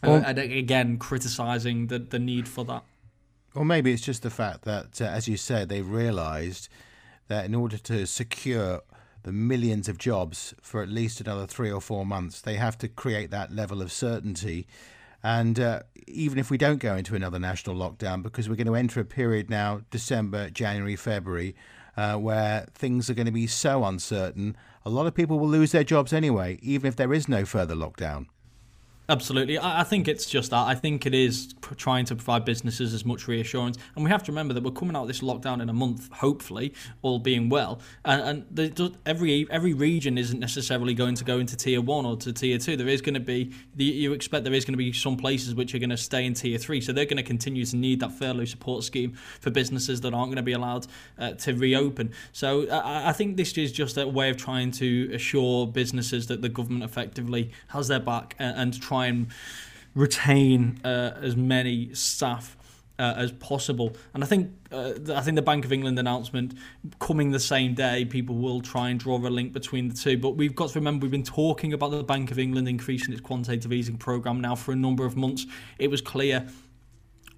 Uh, 0.03 0.07
well, 0.07 0.17
uh, 0.17 0.27
and 0.27 0.39
again, 0.39 0.97
criticising 0.97 1.87
the, 1.87 1.99
the 1.99 2.19
need 2.19 2.47
for 2.47 2.63
that. 2.65 2.83
Or 3.55 3.65
maybe 3.65 3.91
it's 3.91 4.03
just 4.03 4.23
the 4.23 4.29
fact 4.29 4.63
that, 4.63 5.01
uh, 5.01 5.05
as 5.05 5.27
you 5.27 5.37
said, 5.37 5.69
they've 5.69 5.87
realised 5.87 6.69
that 7.27 7.45
in 7.45 7.55
order 7.55 7.77
to 7.77 8.05
secure 8.05 8.81
the 9.23 9.31
millions 9.31 9.89
of 9.89 9.97
jobs 9.97 10.53
for 10.61 10.81
at 10.81 10.89
least 10.89 11.19
another 11.19 11.45
three 11.45 11.71
or 11.71 11.81
four 11.81 12.05
months, 12.05 12.41
they 12.41 12.55
have 12.55 12.77
to 12.77 12.87
create 12.87 13.31
that 13.31 13.51
level 13.51 13.81
of 13.81 13.91
certainty. 13.91 14.67
And 15.21 15.59
uh, 15.59 15.81
even 16.07 16.39
if 16.39 16.49
we 16.49 16.57
don't 16.57 16.79
go 16.79 16.95
into 16.95 17.15
another 17.15 17.39
national 17.39 17.75
lockdown, 17.75 18.23
because 18.23 18.47
we're 18.47 18.55
going 18.55 18.67
to 18.67 18.75
enter 18.75 19.01
a 19.01 19.05
period 19.05 19.49
now, 19.49 19.81
December, 19.91 20.49
January, 20.49 20.95
February, 20.95 21.55
uh, 21.97 22.15
where 22.15 22.67
things 22.73 23.09
are 23.09 23.13
going 23.13 23.25
to 23.25 23.31
be 23.31 23.47
so 23.47 23.83
uncertain, 23.83 24.55
a 24.85 24.89
lot 24.89 25.05
of 25.05 25.13
people 25.13 25.37
will 25.37 25.49
lose 25.49 25.73
their 25.73 25.83
jobs 25.83 26.13
anyway, 26.13 26.57
even 26.61 26.87
if 26.87 26.95
there 26.95 27.13
is 27.13 27.27
no 27.27 27.43
further 27.43 27.75
lockdown. 27.75 28.27
Absolutely. 29.09 29.57
I, 29.57 29.81
I 29.81 29.83
think 29.83 30.07
it's 30.07 30.27
just 30.27 30.51
that. 30.51 30.67
I 30.67 30.75
think 30.75 31.07
it 31.07 31.15
is 31.15 31.55
trying 31.77 32.05
to 32.05 32.15
provide 32.15 32.45
businesses 32.45 32.93
as 32.93 33.03
much 33.03 33.27
reassurance. 33.27 33.77
And 33.95 34.03
we 34.03 34.11
have 34.11 34.21
to 34.23 34.31
remember 34.31 34.53
that 34.53 34.63
we're 34.63 34.69
coming 34.69 34.95
out 34.95 35.01
of 35.01 35.07
this 35.07 35.21
lockdown 35.21 35.63
in 35.63 35.69
a 35.69 35.73
month, 35.73 36.13
hopefully, 36.13 36.75
all 37.01 37.17
being 37.17 37.49
well. 37.49 37.81
And, 38.05 38.21
and 38.21 38.45
the, 38.51 38.93
every 39.07 39.47
every 39.49 39.73
region 39.73 40.19
isn't 40.19 40.39
necessarily 40.39 40.93
going 40.93 41.15
to 41.15 41.23
go 41.23 41.39
into 41.39 41.55
tier 41.55 41.81
one 41.81 42.05
or 42.05 42.17
to 42.17 42.31
tier 42.31 42.59
two. 42.59 42.77
There 42.77 42.87
is 42.87 43.01
going 43.01 43.15
to 43.15 43.19
be, 43.19 43.51
the, 43.75 43.83
you 43.83 44.13
expect 44.13 44.43
there 44.43 44.53
is 44.53 44.63
going 44.63 44.73
to 44.73 44.77
be 44.77 44.93
some 44.93 45.17
places 45.17 45.55
which 45.55 45.73
are 45.73 45.79
going 45.79 45.89
to 45.89 45.97
stay 45.97 46.25
in 46.27 46.35
tier 46.35 46.59
three. 46.59 46.79
So 46.79 46.93
they're 46.93 47.05
going 47.05 47.17
to 47.17 47.23
continue 47.23 47.65
to 47.65 47.75
need 47.75 48.01
that 48.01 48.11
furlough 48.11 48.45
support 48.45 48.83
scheme 48.83 49.13
for 49.41 49.49
businesses 49.49 50.01
that 50.01 50.13
aren't 50.13 50.29
going 50.29 50.35
to 50.37 50.43
be 50.43 50.53
allowed 50.53 50.85
uh, 51.17 51.31
to 51.31 51.53
reopen. 51.53 52.11
So 52.31 52.69
I, 52.69 53.09
I 53.09 53.13
think 53.13 53.37
this 53.37 53.57
is 53.57 53.71
just 53.71 53.97
a 53.97 54.07
way 54.07 54.29
of 54.29 54.37
trying 54.37 54.69
to 54.73 55.09
assure 55.15 55.65
businesses 55.65 56.27
that 56.27 56.43
the 56.43 56.49
government 56.49 56.83
effectively 56.83 57.51
has 57.69 57.87
their 57.87 57.99
back 57.99 58.35
and, 58.37 58.55
and 58.55 58.79
try 58.79 58.98
try 58.99 59.07
and 59.07 59.27
retain 59.95 60.79
uh, 60.83 61.11
as 61.21 61.35
many 61.35 61.93
staff 61.93 62.55
uh, 62.99 63.13
as 63.15 63.31
possible. 63.31 63.95
And 64.13 64.23
I 64.23 64.27
think 64.27 64.51
uh, 64.71 64.91
I 65.15 65.21
think 65.21 65.35
the 65.35 65.41
Bank 65.41 65.65
of 65.65 65.71
England 65.71 65.97
announcement 65.97 66.53
coming 66.99 67.31
the 67.31 67.39
same 67.39 67.73
day, 67.73 68.05
people 68.05 68.35
will 68.35 68.61
try 68.61 68.89
and 68.89 68.99
draw 68.99 69.17
a 69.17 69.29
link 69.29 69.53
between 69.53 69.87
the 69.87 69.95
two. 69.95 70.17
But 70.17 70.31
we've 70.31 70.55
got 70.55 70.69
to 70.71 70.79
remember 70.79 71.05
we've 71.05 71.11
been 71.11 71.23
talking 71.23 71.73
about 71.73 71.91
the 71.91 72.03
Bank 72.03 72.29
of 72.31 72.39
England 72.39 72.67
increasing 72.67 73.13
its 73.13 73.21
quantitative 73.21 73.71
easing 73.71 73.97
program 73.97 74.41
now 74.41 74.55
for 74.55 74.73
a 74.73 74.75
number 74.75 75.05
of 75.05 75.15
months. 75.15 75.45
It 75.77 75.89
was 75.89 76.01
clear 76.01 76.45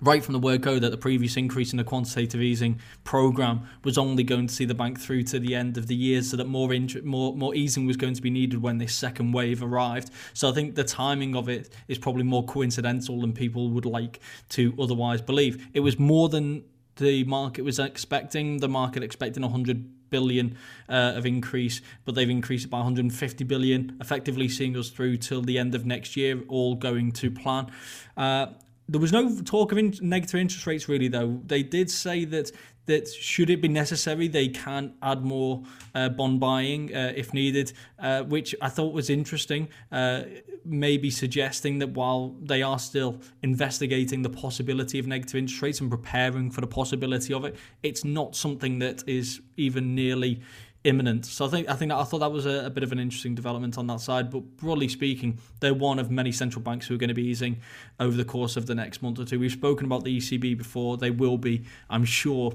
right 0.01 0.23
from 0.23 0.33
the 0.33 0.39
word 0.39 0.61
go 0.61 0.79
that 0.79 0.89
the 0.89 0.97
previous 0.97 1.37
increase 1.37 1.71
in 1.71 1.77
the 1.77 1.83
quantitative 1.83 2.41
easing 2.41 2.79
program 3.03 3.67
was 3.83 3.97
only 3.97 4.23
going 4.23 4.47
to 4.47 4.53
see 4.53 4.65
the 4.65 4.73
bank 4.73 4.99
through 4.99 5.23
to 5.23 5.39
the 5.39 5.55
end 5.55 5.77
of 5.77 5.87
the 5.87 5.95
year, 5.95 6.21
so 6.21 6.35
that 6.37 6.47
more 6.47 6.69
more 7.03 7.35
more 7.35 7.55
easing 7.55 7.85
was 7.85 7.97
going 7.97 8.13
to 8.13 8.21
be 8.21 8.29
needed 8.29 8.61
when 8.61 8.77
this 8.77 8.93
second 8.93 9.31
wave 9.31 9.63
arrived. 9.63 10.09
So 10.33 10.49
I 10.49 10.53
think 10.53 10.75
the 10.75 10.83
timing 10.83 11.35
of 11.35 11.47
it 11.47 11.69
is 11.87 11.97
probably 11.97 12.23
more 12.23 12.43
coincidental 12.45 13.21
than 13.21 13.33
people 13.33 13.69
would 13.69 13.85
like 13.85 14.19
to 14.49 14.73
otherwise 14.79 15.21
believe. 15.21 15.67
It 15.73 15.81
was 15.81 15.99
more 15.99 16.29
than 16.29 16.63
the 16.97 17.23
market 17.23 17.63
was 17.63 17.79
expecting. 17.79 18.57
The 18.57 18.69
market 18.69 19.03
expecting 19.03 19.43
100 19.43 20.09
billion 20.09 20.57
uh, 20.89 21.13
of 21.15 21.25
increase, 21.25 21.81
but 22.05 22.15
they've 22.15 22.29
increased 22.29 22.65
it 22.65 22.69
by 22.69 22.77
150 22.77 23.43
billion, 23.45 23.97
effectively 24.01 24.49
seeing 24.49 24.75
us 24.75 24.89
through 24.89 25.17
till 25.17 25.41
the 25.41 25.57
end 25.57 25.73
of 25.73 25.85
next 25.85 26.17
year, 26.17 26.41
all 26.47 26.75
going 26.75 27.11
to 27.13 27.31
plan. 27.31 27.71
Uh, 28.17 28.47
there 28.91 28.99
was 28.99 29.13
no 29.13 29.41
talk 29.43 29.71
of 29.71 29.77
in- 29.77 29.97
negative 30.01 30.39
interest 30.39 30.67
rates 30.67 30.89
really, 30.89 31.07
though. 31.07 31.39
They 31.45 31.63
did 31.63 31.89
say 31.89 32.25
that 32.25 32.51
that 32.87 33.07
should 33.07 33.49
it 33.49 33.61
be 33.61 33.67
necessary, 33.67 34.27
they 34.27 34.49
can 34.49 34.93
add 35.01 35.23
more 35.23 35.63
uh, 35.95 36.09
bond 36.09 36.39
buying 36.39 36.93
uh, 36.93 37.13
if 37.15 37.33
needed, 37.33 37.71
uh, 37.99 38.23
which 38.23 38.53
I 38.61 38.69
thought 38.69 38.93
was 38.93 39.09
interesting. 39.09 39.69
Uh, 39.91 40.23
maybe 40.65 41.09
suggesting 41.09 41.79
that 41.79 41.91
while 41.91 42.35
they 42.41 42.61
are 42.61 42.79
still 42.79 43.21
investigating 43.43 44.23
the 44.23 44.29
possibility 44.29 44.99
of 44.99 45.07
negative 45.07 45.35
interest 45.35 45.61
rates 45.61 45.79
and 45.79 45.89
preparing 45.89 46.51
for 46.51 46.61
the 46.61 46.67
possibility 46.67 47.33
of 47.33 47.45
it, 47.45 47.55
it's 47.81 48.03
not 48.03 48.35
something 48.35 48.79
that 48.79 49.07
is 49.07 49.41
even 49.57 49.95
nearly 49.95 50.41
imminent. 50.83 51.25
So 51.25 51.45
I 51.45 51.49
think 51.49 51.69
I 51.69 51.75
think 51.75 51.89
that, 51.89 51.97
I 51.97 52.03
thought 52.03 52.19
that 52.19 52.31
was 52.31 52.45
a, 52.45 52.65
a, 52.65 52.69
bit 52.69 52.83
of 52.83 52.91
an 52.91 52.99
interesting 52.99 53.35
development 53.35 53.77
on 53.77 53.87
that 53.87 54.01
side. 54.01 54.31
But 54.31 54.57
broadly 54.57 54.87
speaking, 54.87 55.39
they're 55.59 55.73
one 55.73 55.99
of 55.99 56.09
many 56.09 56.31
central 56.31 56.61
banks 56.61 56.87
who 56.87 56.95
are 56.95 56.97
going 56.97 57.09
to 57.09 57.13
be 57.13 57.25
easing 57.25 57.61
over 57.99 58.15
the 58.15 58.25
course 58.25 58.57
of 58.57 58.65
the 58.65 58.75
next 58.75 59.01
month 59.01 59.19
or 59.19 59.25
two. 59.25 59.39
We've 59.39 59.51
spoken 59.51 59.85
about 59.85 60.03
the 60.03 60.17
ECB 60.17 60.57
before; 60.57 60.97
they 60.97 61.11
will 61.11 61.37
be, 61.37 61.65
I'm 61.89 62.05
sure, 62.05 62.53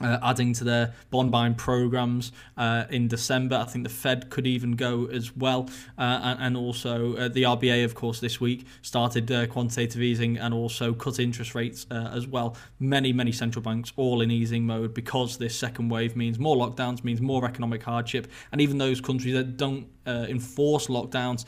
uh, 0.00 0.18
adding 0.22 0.52
to 0.54 0.64
their 0.64 0.94
bond 1.10 1.30
buying 1.30 1.54
programs 1.54 2.32
uh, 2.56 2.84
in 2.90 3.08
December. 3.08 3.56
I 3.56 3.64
think 3.64 3.84
the 3.84 3.92
Fed 3.92 4.30
could 4.30 4.46
even 4.46 4.72
go 4.72 5.06
as 5.06 5.36
well. 5.36 5.68
Uh, 5.96 6.20
and, 6.22 6.40
and, 6.40 6.56
also 6.56 7.16
uh, 7.16 7.28
the 7.28 7.44
RBA, 7.44 7.84
of 7.84 7.94
course, 7.94 8.20
this 8.20 8.40
week 8.40 8.66
started 8.82 9.30
uh, 9.30 9.46
quantitative 9.46 10.02
easing 10.02 10.36
and 10.36 10.52
also 10.52 10.92
cut 10.92 11.18
interest 11.18 11.54
rates 11.54 11.86
uh, 11.90 12.10
as 12.12 12.26
well. 12.26 12.56
Many, 12.80 13.12
many 13.12 13.32
central 13.32 13.62
banks 13.62 13.92
all 13.96 14.20
in 14.20 14.30
easing 14.30 14.66
mode 14.66 14.94
because 14.94 15.38
this 15.38 15.56
second 15.56 15.88
wave 15.88 16.16
means 16.16 16.38
more 16.38 16.56
lockdowns, 16.56 17.04
means 17.04 17.20
more 17.20 17.44
economic 17.44 17.82
hardship. 17.82 18.28
And 18.52 18.60
even 18.60 18.78
those 18.78 19.00
countries 19.00 19.34
that 19.34 19.56
don't 19.56 19.86
enforce 20.06 20.86
lockdowns, 20.86 21.44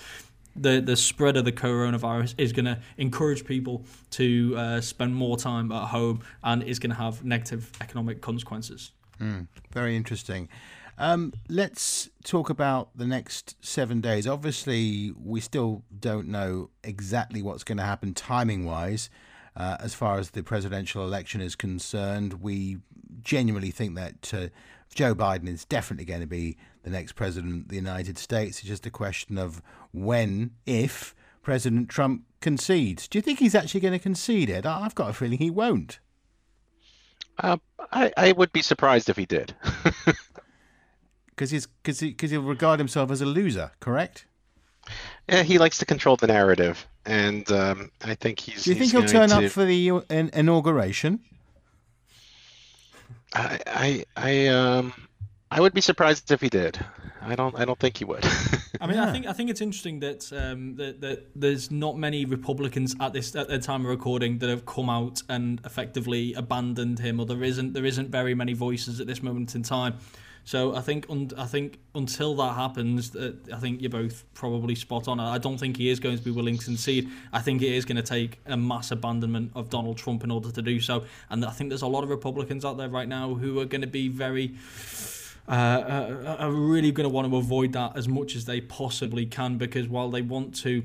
the 0.61 0.81
the 0.81 0.97
spread 0.97 1.37
of 1.37 1.45
the 1.45 1.53
coronavirus 1.53 2.35
is 2.39 2.53
going 2.53 2.67
to 2.67 2.79
encourage 2.97 3.45
people 3.45 3.85
to 4.11 4.55
uh, 4.57 4.81
spend 4.81 5.15
more 5.15 5.37
time 5.37 5.73
at 5.73 5.89
home 5.89 6.23
and 6.45 6.63
is 6.63 6.79
going 6.79 6.91
to 6.91 6.97
have 6.97 7.25
negative 7.25 7.71
economic 7.81 8.21
consequences. 8.21 8.93
Mm, 9.21 9.49
very 9.73 9.97
interesting. 9.97 10.49
Um, 10.99 11.33
let's 11.49 12.11
talk 12.25 12.51
about 12.51 12.91
the 12.95 13.07
next 13.07 13.57
seven 13.65 14.03
days. 14.03 14.27
Obviously, 14.27 15.13
we 15.19 15.41
still 15.41 15.83
don't 15.99 16.29
know 16.29 16.69
exactly 16.85 17.41
what's 17.41 17.65
going 17.65 17.79
to 17.79 17.85
happen 17.85 18.13
timing 18.13 18.67
wise. 18.67 19.09
Uh, 19.57 19.79
as 19.81 19.95
far 19.95 20.19
as 20.19 20.31
the 20.31 20.43
presidential 20.43 21.03
election 21.03 21.41
is 21.41 21.57
concerned, 21.57 22.43
we 22.43 22.79
genuinely 23.23 23.71
think 23.71 23.97
that 23.97 24.33
uh, 24.35 24.49
Joe 24.95 25.15
Biden 25.15 25.49
is 25.49 25.65
definitely 25.65 26.05
going 26.05 26.21
to 26.21 26.27
be 26.27 26.57
the 26.83 26.91
next 26.91 27.13
president 27.13 27.63
of 27.63 27.69
the 27.69 27.77
United 27.77 28.19
States. 28.19 28.59
It's 28.59 28.69
just 28.69 28.87
a 28.87 28.91
question 28.91 29.39
of 29.39 29.63
when, 29.93 30.53
if 30.67 31.15
President 31.43 31.89
Trump 31.89 32.25
concedes. 32.41 33.07
Do 33.09 33.19
you 33.19 33.23
think 33.23 33.39
he's 33.39 33.55
actually 33.55 33.81
going 33.81 33.93
to 33.93 33.99
concede 33.99 34.51
it? 34.51 34.67
I've 34.67 34.95
got 34.95 35.11
a 35.11 35.13
feeling 35.13 35.39
he 35.39 35.51
won't. 35.51 36.01
Uh, 37.39 37.59
I, 37.93 38.13
I 38.17 38.33
would 38.33 38.53
be 38.53 38.63
surprised 38.63 39.09
if 39.09 39.17
he 39.17 39.27
did. 39.27 39.55
Because 41.41 41.53
he's 41.53 41.67
because 41.67 42.01
he, 42.01 42.13
cause 42.13 42.31
he'll 42.31 42.43
regard 42.43 42.79
himself 42.79 43.11
as 43.11 43.23
a 43.23 43.25
loser, 43.25 43.71
correct? 43.81 44.27
Yeah, 45.27 45.43
he 45.43 45.57
likes 45.57 45.79
to 45.79 45.87
control 45.87 46.17
the 46.17 46.27
narrative, 46.27 46.87
and 47.07 47.51
um, 47.51 47.91
I 48.05 48.15
think 48.15 48.41
he's. 48.41 48.65
Do 48.65 48.73
you 48.73 48.77
think 48.77 48.93
he'll 48.93 49.07
turn 49.07 49.31
to... 49.31 49.47
up 49.47 49.51
for 49.51 49.65
the 49.65 49.91
uh, 49.91 50.01
inauguration? 50.11 51.21
I 53.35 53.61
I 53.67 54.05
I 54.17 54.47
um 54.49 54.93
I 55.51 55.61
would 55.61 55.75
be 55.75 55.81
surprised 55.81 56.31
if 56.31 56.41
he 56.41 56.49
did. 56.49 56.79
I 57.23 57.35
don't. 57.35 57.59
I 57.59 57.65
don't 57.65 57.79
think 57.79 57.99
he 57.99 58.05
would. 58.05 58.25
I 58.81 58.87
mean, 58.87 58.97
yeah. 58.97 59.09
I 59.09 59.13
think 59.13 59.27
I 59.27 59.33
think 59.33 59.51
it's 59.51 59.61
interesting 59.61 60.01
that, 60.01 60.33
um, 60.33 60.77
that 60.77 61.01
that 61.01 61.27
there's 61.35 61.71
not 61.71 61.99
many 61.99 62.25
Republicans 62.25 62.95
at 63.01 63.13
this 63.13 63.35
at 63.35 63.49
the 63.49 63.59
time 63.59 63.83
of 63.85 63.91
recording 63.91 64.39
that 64.39 64.49
have 64.49 64.65
come 64.65 64.89
out 64.89 65.23
and 65.29 65.61
effectively 65.65 66.33
abandoned 66.35 67.01
him, 67.01 67.21
or 67.21 67.27
there 67.27 67.43
isn't 67.43 67.73
there 67.73 67.85
isn't 67.85 68.11
very 68.11 68.35
many 68.35 68.53
voices 68.55 69.01
at 69.01 69.07
this 69.07 69.23
moment 69.23 69.55
in 69.55 69.63
time. 69.63 69.99
So 70.45 70.75
I 70.75 70.81
think 70.81 71.07
un- 71.09 71.31
I 71.37 71.47
think 71.47 71.79
until 71.95 72.35
that 72.37 72.55
happens, 72.55 73.15
uh, 73.15 73.33
I 73.53 73.57
think 73.57 73.81
you're 73.81 73.91
both 73.91 74.25
probably 74.35 74.75
spot 74.75 75.09
on. 75.09 75.21
I 75.21 75.39
don't 75.39 75.59
think 75.59 75.77
he 75.77 75.91
is 75.91 76.01
going 76.01 76.19
to 76.19 76.25
be 76.25 76.31
willing 76.31 76.59
to 76.59 76.65
concede. 76.65 77.09
I 77.33 77.41
think 77.41 77.63
it 77.63 77.73
is 77.73 77.85
going 77.85 77.97
to 77.97 78.03
take 78.03 78.39
a 78.47 78.57
mass 78.57 78.91
abandonment 78.91 79.53
of 79.55 79.71
Donald 79.71 79.99
Trump 79.99 80.25
in 80.25 80.31
order 80.31 80.51
to 80.51 80.63
do 80.63 80.81
so. 80.81 81.05
And 81.29 81.45
I 81.45 81.51
think 81.51 81.71
there's 81.71 81.83
a 81.83 81.87
lot 81.87 82.05
of 82.05 82.11
Republicans 82.11 82.65
out 82.65 82.77
there 82.79 82.89
right 82.89 83.09
now 83.09 83.35
who 83.35 83.61
are 83.61 83.67
going 83.67 83.83
to 83.83 83.87
be 83.87 84.09
very. 84.09 84.55
Uh, 85.49 85.53
uh, 85.53 86.37
are 86.39 86.53
really 86.53 86.93
going 86.93 87.09
to 87.09 87.13
want 87.13 87.29
to 87.29 87.37
avoid 87.37 87.73
that 87.73 87.97
as 87.97 88.07
much 88.07 88.37
as 88.37 88.45
they 88.45 88.61
possibly 88.61 89.27
can 89.27 89.59
because 89.59 89.89
while 89.89 90.09
they 90.09 90.23
want 90.23 90.55
to 90.55 90.85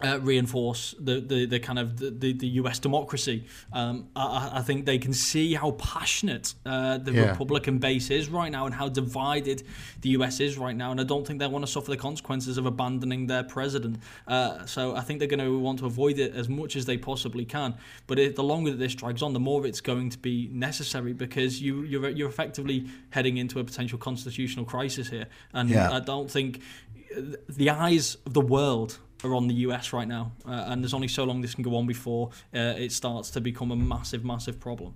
uh, 0.00 0.20
reinforce 0.20 0.94
the, 1.00 1.20
the, 1.20 1.46
the 1.46 1.58
kind 1.58 1.78
of 1.78 1.98
the, 1.98 2.32
the, 2.32 2.48
US 2.58 2.78
democracy. 2.78 3.44
Um, 3.72 4.08
I, 4.14 4.50
I, 4.54 4.62
think 4.62 4.86
they 4.86 4.98
can 4.98 5.12
see 5.12 5.54
how 5.54 5.72
passionate 5.72 6.54
uh, 6.64 6.98
the 6.98 7.12
yeah. 7.12 7.30
Republican 7.30 7.78
base 7.78 8.10
is 8.10 8.28
right 8.28 8.50
now 8.50 8.66
and 8.66 8.74
how 8.74 8.88
divided 8.88 9.64
the 10.00 10.10
US 10.10 10.40
is 10.40 10.56
right 10.56 10.76
now. 10.76 10.92
And 10.92 11.00
I 11.00 11.04
don't 11.04 11.26
think 11.26 11.40
they 11.40 11.46
want 11.46 11.64
to 11.66 11.70
suffer 11.70 11.90
the 11.90 11.96
consequences 11.96 12.58
of 12.58 12.66
abandoning 12.66 13.26
their 13.26 13.42
president. 13.42 13.98
Uh, 14.26 14.64
so 14.66 14.94
I 14.94 15.00
think 15.00 15.18
they're 15.18 15.28
going 15.28 15.44
to 15.44 15.58
want 15.58 15.80
to 15.80 15.86
avoid 15.86 16.18
it 16.18 16.34
as 16.34 16.48
much 16.48 16.76
as 16.76 16.86
they 16.86 16.96
possibly 16.96 17.44
can. 17.44 17.74
But 18.06 18.18
it, 18.18 18.36
the 18.36 18.44
longer 18.44 18.70
that 18.70 18.78
this 18.78 18.94
drags 18.94 19.22
on, 19.22 19.32
the 19.32 19.40
more 19.40 19.66
it's 19.66 19.80
going 19.80 20.10
to 20.10 20.18
be 20.18 20.48
necessary 20.52 21.12
because 21.12 21.60
you, 21.60 21.82
you're, 21.82 22.08
you're 22.10 22.28
effectively 22.28 22.86
heading 23.10 23.38
into 23.38 23.58
a 23.58 23.64
potential 23.64 23.98
constitutional 23.98 24.64
crisis 24.64 25.08
here. 25.08 25.26
And 25.52 25.68
yeah. 25.68 25.90
I 25.90 26.00
don't 26.00 26.30
think 26.30 26.60
the 27.48 27.70
eyes 27.70 28.16
of 28.26 28.34
the 28.34 28.40
world 28.40 28.98
are 29.24 29.34
on 29.34 29.48
the 29.48 29.54
US 29.54 29.92
right 29.92 30.08
now, 30.08 30.32
uh, 30.46 30.66
and 30.68 30.82
there's 30.82 30.94
only 30.94 31.08
so 31.08 31.24
long 31.24 31.40
this 31.40 31.54
can 31.54 31.64
go 31.64 31.76
on 31.76 31.86
before 31.86 32.30
uh, 32.54 32.74
it 32.76 32.92
starts 32.92 33.30
to 33.30 33.40
become 33.40 33.70
a 33.70 33.76
massive, 33.76 34.24
massive 34.24 34.60
problem. 34.60 34.94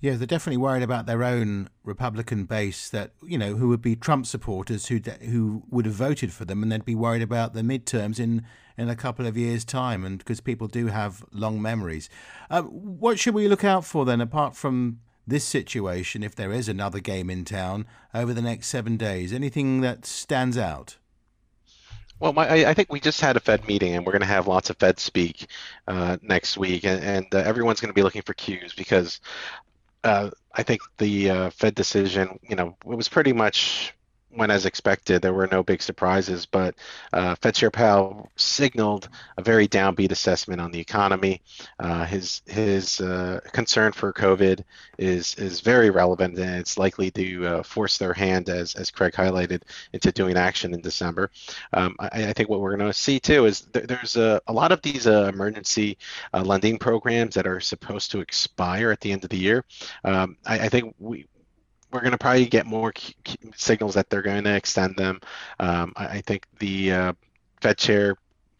Yeah, 0.00 0.14
they're 0.14 0.26
definitely 0.26 0.58
worried 0.58 0.82
about 0.82 1.06
their 1.06 1.24
own 1.24 1.68
Republican 1.82 2.44
base 2.44 2.90
that 2.90 3.12
you 3.22 3.38
know 3.38 3.56
who 3.56 3.68
would 3.68 3.80
be 3.80 3.96
Trump 3.96 4.26
supporters 4.26 4.86
who 4.86 5.00
who 5.22 5.62
would 5.70 5.86
have 5.86 5.94
voted 5.94 6.32
for 6.32 6.44
them, 6.44 6.62
and 6.62 6.70
they'd 6.70 6.84
be 6.84 6.94
worried 6.94 7.22
about 7.22 7.54
the 7.54 7.62
midterms 7.62 8.20
in 8.20 8.44
in 8.76 8.90
a 8.90 8.94
couple 8.94 9.26
of 9.26 9.36
years' 9.38 9.64
time, 9.64 10.04
and 10.04 10.18
because 10.18 10.40
people 10.40 10.68
do 10.68 10.88
have 10.88 11.24
long 11.32 11.62
memories. 11.62 12.10
Uh, 12.50 12.62
what 12.62 13.18
should 13.18 13.34
we 13.34 13.48
look 13.48 13.64
out 13.64 13.84
for 13.84 14.04
then, 14.04 14.20
apart 14.20 14.54
from 14.54 15.00
this 15.26 15.44
situation, 15.44 16.22
if 16.22 16.34
there 16.34 16.52
is 16.52 16.68
another 16.68 17.00
game 17.00 17.30
in 17.30 17.44
town 17.44 17.86
over 18.14 18.32
the 18.32 18.42
next 18.42 18.68
seven 18.68 18.96
days? 18.96 19.32
Anything 19.32 19.80
that 19.80 20.06
stands 20.06 20.56
out? 20.56 20.96
Well, 22.18 22.32
my, 22.32 22.66
I 22.66 22.72
think 22.72 22.90
we 22.90 23.00
just 23.00 23.20
had 23.20 23.36
a 23.36 23.40
Fed 23.40 23.66
meeting, 23.66 23.94
and 23.94 24.06
we're 24.06 24.12
going 24.12 24.20
to 24.20 24.26
have 24.26 24.46
lots 24.46 24.70
of 24.70 24.78
Fed 24.78 24.98
speak 24.98 25.48
uh, 25.86 26.16
next 26.22 26.56
week, 26.56 26.84
and, 26.84 27.02
and 27.02 27.26
uh, 27.34 27.38
everyone's 27.38 27.80
going 27.80 27.90
to 27.90 27.94
be 27.94 28.02
looking 28.02 28.22
for 28.22 28.32
cues 28.32 28.72
because 28.72 29.20
uh, 30.02 30.30
I 30.54 30.62
think 30.62 30.80
the 30.96 31.30
uh, 31.30 31.50
Fed 31.50 31.74
decision, 31.74 32.38
you 32.48 32.56
know, 32.56 32.76
it 32.88 32.94
was 32.94 33.08
pretty 33.08 33.34
much 33.34 33.92
went 34.30 34.52
as 34.52 34.66
expected. 34.66 35.22
There 35.22 35.32
were 35.32 35.46
no 35.46 35.62
big 35.62 35.82
surprises, 35.82 36.46
but 36.46 36.74
uh, 37.12 37.34
Fed 37.36 37.54
Chair 37.54 37.70
Powell 37.70 38.30
signaled 38.36 39.08
a 39.36 39.42
very 39.42 39.66
downbeat 39.66 40.10
assessment 40.10 40.60
on 40.60 40.70
the 40.70 40.80
economy. 40.80 41.42
Uh, 41.78 42.04
his 42.04 42.42
his 42.46 43.00
uh, 43.00 43.40
concern 43.52 43.92
for 43.92 44.12
COVID 44.12 44.62
is 44.98 45.34
is 45.36 45.60
very 45.60 45.90
relevant, 45.90 46.38
and 46.38 46.56
it's 46.56 46.78
likely 46.78 47.10
to 47.12 47.46
uh, 47.46 47.62
force 47.62 47.98
their 47.98 48.12
hand, 48.12 48.48
as 48.48 48.74
as 48.74 48.90
Craig 48.90 49.14
highlighted, 49.14 49.62
into 49.92 50.12
doing 50.12 50.36
action 50.36 50.74
in 50.74 50.80
December. 50.80 51.30
Um, 51.72 51.96
I, 51.98 52.26
I, 52.26 52.32
think 52.32 52.48
what 52.48 52.60
we're 52.60 52.76
going 52.76 52.90
to 52.90 52.96
see 52.96 53.18
too 53.20 53.46
is 53.46 53.62
th- 53.62 53.86
there's 53.86 54.16
a, 54.16 54.40
a, 54.46 54.52
lot 54.52 54.72
of 54.72 54.82
these 54.82 55.06
uh, 55.06 55.30
emergency 55.32 55.98
uh, 56.34 56.42
lending 56.42 56.78
programs 56.78 57.34
that 57.34 57.46
are 57.46 57.60
supposed 57.60 58.10
to 58.12 58.20
expire 58.20 58.90
at 58.90 59.00
the 59.00 59.12
end 59.12 59.24
of 59.24 59.30
the 59.30 59.38
year. 59.38 59.64
Um, 60.04 60.36
I, 60.44 60.66
I 60.66 60.68
think 60.68 60.94
we 60.98 61.26
we're 61.96 62.02
going 62.02 62.12
to 62.12 62.18
probably 62.18 62.44
get 62.44 62.66
more 62.66 62.92
signals 63.54 63.94
that 63.94 64.10
they're 64.10 64.20
going 64.20 64.44
to 64.44 64.54
extend 64.54 64.96
them. 64.96 65.18
Um, 65.58 65.94
I, 65.96 66.06
I, 66.06 66.20
think 66.20 66.46
the 66.58 66.92
uh, 66.92 67.12
Fed 67.62 67.78
chair 67.78 68.16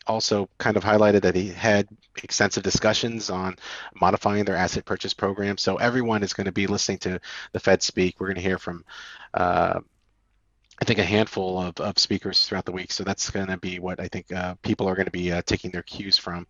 also 0.07 0.49
kind 0.57 0.79
of 0.79 0.83
highlighted 0.83 1.21
that 1.21 1.37
he 1.37 1.49
had 1.49 1.87
extensive 2.23 2.63
discussions 2.63 3.29
on 3.29 3.57
modifying 4.01 4.47
their 4.47 4.57
asset 4.57 4.87
purchase 4.87 5.13
program. 5.13 5.59
So 5.59 5.77
everyone 5.77 6.23
is 6.23 6.33
going 6.33 6.47
to 6.47 6.53
be 6.53 6.67
listening 6.67 6.97
to 7.01 7.21
the 7.53 7.61
Fed 7.61 7.83
speak. 7.83 8.19
We're 8.19 8.29
going 8.29 8.37
to 8.37 8.43
hear 8.43 8.59
from. 8.59 8.85
Uh, 9.35 9.81
I 10.81 10.85
think 10.87 10.99
a 10.99 11.05
handful 11.05 11.61
of, 11.61 11.79
of 11.79 11.99
speakers 11.99 12.47
throughout 12.47 12.65
the 12.65 12.73
week. 12.73 12.91
So 12.93 13.05
that's 13.05 13.29
going 13.29 13.49
to 13.49 13.59
be 13.59 13.81
what 13.81 14.01
I 14.01 14.09
think 14.09 14.33
uh, 14.33 14.55
people 14.63 14.89
are 14.89 14.95
going 14.95 15.07
to 15.07 15.11
be 15.11 15.31
uh, 15.31 15.43
taking 15.45 15.71
their 15.71 15.83
cues 15.83 16.17
from. 16.17 16.47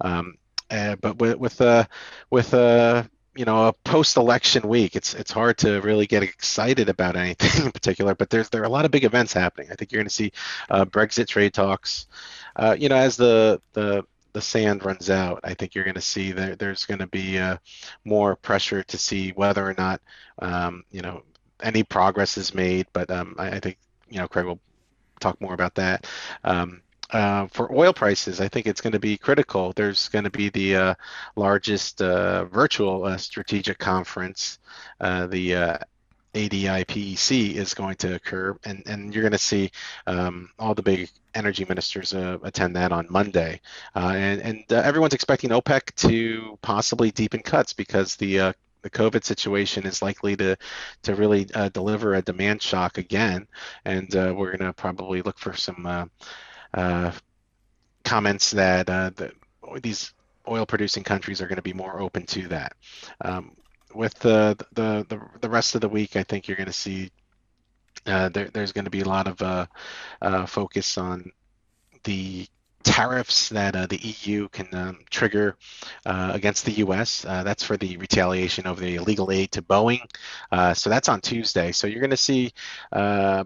Um, 0.00 0.36
uh, 0.70 0.96
but 0.96 1.18
with 1.18 1.36
with 1.36 1.60
uh, 1.60 1.84
with 2.30 2.54
uh, 2.54 3.04
you 3.36 3.44
know 3.44 3.68
a 3.68 3.72
post-election 3.72 4.66
week 4.66 4.96
it's 4.96 5.14
it's 5.14 5.30
hard 5.30 5.56
to 5.56 5.80
really 5.82 6.06
get 6.06 6.22
excited 6.22 6.88
about 6.88 7.16
anything 7.16 7.64
in 7.66 7.72
particular 7.72 8.14
but 8.14 8.28
there's 8.30 8.48
there 8.48 8.62
are 8.62 8.66
a 8.66 8.70
lot 8.70 8.84
of 8.84 8.90
big 8.90 9.04
events 9.04 9.32
happening. 9.32 9.68
I 9.70 9.74
think 9.74 9.92
you're 9.92 10.00
going 10.00 10.08
to 10.08 10.14
see 10.14 10.32
uh, 10.68 10.84
brexit 10.84 11.28
trade 11.28 11.54
talks. 11.54 12.06
Uh, 12.56 12.76
you 12.78 12.88
know 12.88 12.96
as 12.96 13.16
the 13.16 13.60
the 13.72 14.04
the 14.32 14.40
sand 14.40 14.84
runs 14.84 15.10
out 15.10 15.40
i 15.42 15.54
think 15.54 15.74
you're 15.74 15.84
going 15.84 15.94
to 15.94 16.00
see 16.00 16.30
that 16.30 16.58
there's 16.58 16.86
going 16.86 17.00
to 17.00 17.06
be 17.08 17.38
uh, 17.38 17.56
more 18.04 18.36
pressure 18.36 18.82
to 18.84 18.96
see 18.96 19.30
whether 19.30 19.66
or 19.66 19.74
not 19.76 20.00
um, 20.40 20.84
you 20.90 21.02
know 21.02 21.22
any 21.62 21.82
progress 21.82 22.38
is 22.38 22.54
made 22.54 22.86
but 22.92 23.10
um, 23.10 23.34
I, 23.38 23.48
I, 23.48 23.60
think 23.60 23.78
you 24.08 24.18
know 24.18 24.28
craig 24.28 24.46
will 24.46 24.60
talk 25.20 25.40
more 25.40 25.54
about 25.54 25.74
that. 25.76 26.06
Um, 26.42 26.82
uh, 27.12 27.46
for 27.48 27.72
oil 27.74 27.92
prices, 27.92 28.40
I 28.40 28.48
think 28.48 28.66
it's 28.66 28.80
going 28.80 28.92
to 28.92 29.00
be 29.00 29.16
critical. 29.16 29.72
There's 29.74 30.08
going 30.08 30.24
to 30.24 30.30
be 30.30 30.48
the 30.48 30.76
uh, 30.76 30.94
largest 31.36 32.00
uh, 32.02 32.44
virtual 32.46 33.04
uh, 33.04 33.16
strategic 33.16 33.78
conference, 33.78 34.58
uh, 35.00 35.26
the 35.26 35.54
uh, 35.54 35.78
ADIPEC 36.34 37.54
is 37.56 37.74
going 37.74 37.96
to 37.96 38.14
occur, 38.14 38.56
and, 38.64 38.82
and 38.86 39.12
you're 39.12 39.22
going 39.22 39.32
to 39.32 39.38
see 39.38 39.72
um, 40.06 40.48
all 40.60 40.74
the 40.74 40.82
big 40.82 41.10
energy 41.34 41.64
ministers 41.68 42.12
attend 42.12 42.76
that 42.76 42.92
on 42.92 43.06
Monday. 43.10 43.60
and 43.94 44.40
and 44.40 44.72
everyone's 44.72 45.14
expecting 45.14 45.50
OPEC 45.50 45.92
to 45.96 46.56
possibly 46.62 47.10
deepen 47.10 47.42
cuts 47.42 47.72
because 47.72 48.14
the 48.14 48.54
the 48.82 48.90
COVID 48.90 49.24
situation 49.24 49.86
is 49.86 50.02
likely 50.02 50.36
to 50.36 50.56
to 51.02 51.14
really 51.14 51.48
uh, 51.54 51.68
deliver 51.70 52.14
a 52.14 52.22
demand 52.22 52.62
shock 52.62 52.98
again, 52.98 53.46
and 53.84 54.14
uh, 54.16 54.32
we're 54.36 54.56
going 54.56 54.68
to 54.68 54.72
probably 54.72 55.22
look 55.22 55.38
for 55.38 55.54
some 55.54 56.10
uh, 56.74 56.80
uh, 56.80 57.12
comments 58.04 58.50
that 58.52 58.88
uh, 58.88 59.10
the, 59.14 59.32
these 59.82 60.12
oil 60.48 60.66
producing 60.66 61.04
countries 61.04 61.40
are 61.40 61.46
going 61.46 61.56
to 61.56 61.62
be 61.62 61.72
more 61.72 62.00
open 62.00 62.26
to 62.26 62.48
that. 62.48 62.72
Um, 63.20 63.52
with 63.94 64.14
the, 64.20 64.56
the, 64.72 65.04
the 65.08 65.20
the 65.40 65.48
rest 65.48 65.74
of 65.74 65.80
the 65.80 65.88
week, 65.88 66.16
I 66.16 66.22
think 66.22 66.46
you're 66.46 66.56
going 66.56 66.66
to 66.66 66.72
see 66.72 67.10
uh, 68.06 68.28
there, 68.30 68.48
there's 68.48 68.72
going 68.72 68.84
to 68.84 68.90
be 68.90 69.00
a 69.00 69.08
lot 69.08 69.26
of 69.26 69.40
uh, 69.42 69.66
uh, 70.22 70.46
focus 70.46 70.96
on 70.96 71.30
the 72.04 72.46
tariffs 72.82 73.50
that 73.50 73.76
uh, 73.76 73.86
the 73.86 73.98
EU 73.98 74.48
can 74.48 74.68
um, 74.74 74.98
trigger 75.10 75.56
uh, 76.06 76.30
against 76.32 76.64
the 76.64 76.72
US. 76.72 77.24
Uh, 77.24 77.42
that's 77.42 77.62
for 77.62 77.76
the 77.76 77.96
retaliation 77.98 78.66
of 78.66 78.78
the 78.78 78.96
illegal 78.96 79.30
aid 79.30 79.52
to 79.52 79.62
Boeing. 79.62 80.00
so 80.74 80.88
that's 80.88 81.08
on 81.08 81.20
Tuesday. 81.20 81.72
So 81.72 81.86
you're 81.86 82.00
going 82.00 82.10
to 82.10 82.16
see, 82.16 82.52
I 82.92 83.44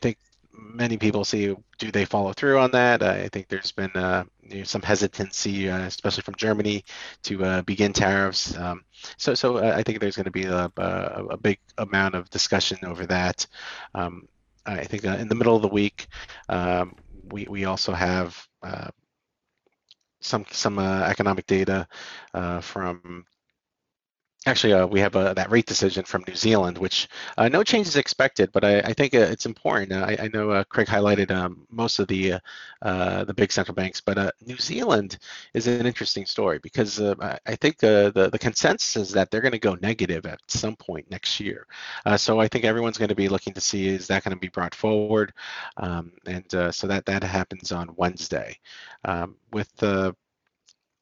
think, 0.00 0.18
many 0.56 0.96
people 0.96 1.24
see 1.24 1.54
do 1.78 1.90
they 1.90 2.04
follow 2.04 2.32
through 2.32 2.58
on 2.58 2.70
that. 2.72 3.02
Uh, 3.02 3.10
I 3.10 3.28
think 3.28 3.48
there's 3.48 3.72
been 3.72 3.90
uh, 3.94 4.24
you 4.42 4.58
know, 4.58 4.64
some 4.64 4.82
hesitancy, 4.82 5.68
uh, 5.68 5.80
especially 5.80 6.22
from 6.22 6.34
Germany, 6.36 6.84
to 7.24 7.44
uh, 7.44 7.62
begin 7.62 7.92
tariffs. 7.92 8.56
Um, 8.56 8.84
so, 9.16 9.34
so 9.34 9.58
uh, 9.58 9.74
I 9.76 9.82
think 9.82 10.00
there's 10.00 10.16
going 10.16 10.24
to 10.24 10.30
be 10.30 10.44
a, 10.44 10.70
a, 10.76 11.24
a, 11.30 11.36
big 11.36 11.58
amount 11.78 12.14
of 12.14 12.30
discussion 12.30 12.78
over 12.84 13.06
that. 13.06 13.46
Um, 13.94 14.28
I 14.64 14.84
think 14.84 15.04
uh, 15.04 15.16
in 15.18 15.28
the 15.28 15.34
middle 15.34 15.56
of 15.56 15.62
the 15.62 15.68
week, 15.68 16.08
um, 16.48 16.96
we 17.30 17.46
we 17.48 17.64
also 17.64 17.92
have 17.92 18.36
some 20.20 20.44
some 20.50 20.78
economic 20.78 21.46
data 21.46 21.86
from 22.60 23.24
Actually, 24.46 24.74
uh, 24.74 24.86
we 24.86 25.00
have 25.00 25.16
uh, 25.16 25.34
that 25.34 25.50
rate 25.50 25.66
decision 25.66 26.04
from 26.04 26.22
New 26.28 26.36
Zealand, 26.36 26.78
which 26.78 27.08
uh, 27.36 27.48
no 27.48 27.64
change 27.64 27.88
is 27.88 27.96
expected, 27.96 28.52
but 28.52 28.64
I, 28.64 28.78
I 28.78 28.92
think 28.92 29.12
uh, 29.12 29.18
it's 29.18 29.44
important. 29.44 29.92
Uh, 29.92 30.06
I, 30.06 30.24
I, 30.24 30.28
know 30.28 30.50
uh, 30.50 30.62
Craig 30.62 30.86
highlighted 30.86 31.32
um, 31.32 31.66
most 31.68 31.98
of 31.98 32.06
the 32.06 32.34
the 32.80 33.34
big 33.36 33.50
central 33.50 33.74
banks, 33.74 34.00
but 34.00 34.34
New 34.46 34.56
Zealand 34.58 35.18
is 35.52 35.66
an 35.66 35.84
interesting 35.84 36.26
story 36.26 36.60
because 36.60 37.00
I 37.00 37.56
think 37.56 37.78
the, 37.78 38.12
the 38.30 38.38
consensus 38.38 38.96
is 38.96 39.12
that 39.12 39.32
they're 39.32 39.40
going 39.40 39.50
to 39.50 39.58
go 39.58 39.74
negative 39.74 40.26
at 40.26 40.40
some 40.46 40.76
point 40.76 41.10
next 41.10 41.40
year. 41.40 41.66
so 42.16 42.38
I 42.38 42.46
think 42.46 42.64
everyone's 42.64 42.98
going 42.98 43.08
to 43.08 43.16
be 43.16 43.28
looking 43.28 43.54
to 43.54 43.60
see 43.60 43.88
is 43.88 44.06
that 44.06 44.22
going 44.22 44.36
to 44.36 44.40
be 44.40 44.48
brought 44.48 44.76
forward, 44.76 45.32
um, 45.78 46.12
and 46.26 46.44
so 46.72 46.86
that 46.86 47.04
that 47.06 47.24
happens 47.24 47.72
on 47.72 47.94
Wednesday. 47.96 48.56
Um, 49.04 49.36
with 49.50 49.74
the 49.76 50.14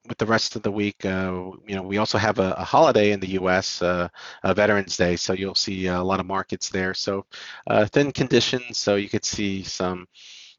with 0.08 0.18
the 0.18 0.26
rest 0.26 0.56
of 0.56 0.62
the 0.62 0.70
week, 0.70 1.04
uh, 1.04 1.50
you 1.66 1.74
know, 1.74 1.82
we 1.82 1.98
also 1.98 2.18
have 2.18 2.38
a, 2.38 2.52
a 2.58 2.64
holiday 2.64 3.12
in 3.12 3.20
the 3.20 3.30
U.S., 3.30 3.80
uh, 3.82 4.08
Veterans 4.44 4.96
Day, 4.96 5.16
so 5.16 5.32
you'll 5.32 5.54
see 5.54 5.86
a 5.86 6.02
lot 6.02 6.20
of 6.20 6.26
markets 6.26 6.68
there. 6.68 6.94
So 6.94 7.26
uh, 7.66 7.86
thin 7.86 8.12
conditions, 8.12 8.78
so 8.78 8.96
you 8.96 9.08
could 9.08 9.24
see 9.24 9.62
some 9.62 10.06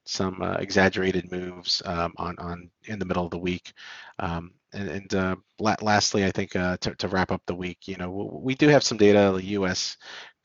some 0.07 0.39
uh, 0.39 0.53
exaggerated 0.59 1.31
moves 1.31 1.81
um, 1.85 2.13
on 2.17 2.35
on 2.39 2.69
in 2.85 2.99
the 2.99 3.05
middle 3.05 3.25
of 3.25 3.31
the 3.31 3.37
week. 3.37 3.73
Um, 4.19 4.53
and, 4.73 4.89
and 4.89 5.15
uh, 5.15 5.35
lastly, 5.59 6.25
I 6.25 6.31
think 6.31 6.55
uh, 6.55 6.77
to, 6.77 6.95
to 6.95 7.07
wrap 7.07 7.31
up 7.31 7.41
the 7.45 7.55
week, 7.55 7.87
you 7.87 7.97
know, 7.97 8.09
we 8.41 8.55
do 8.55 8.67
have 8.67 8.83
some 8.83 8.97
data, 8.97 9.31
the 9.35 9.45
U.S. 9.45 9.97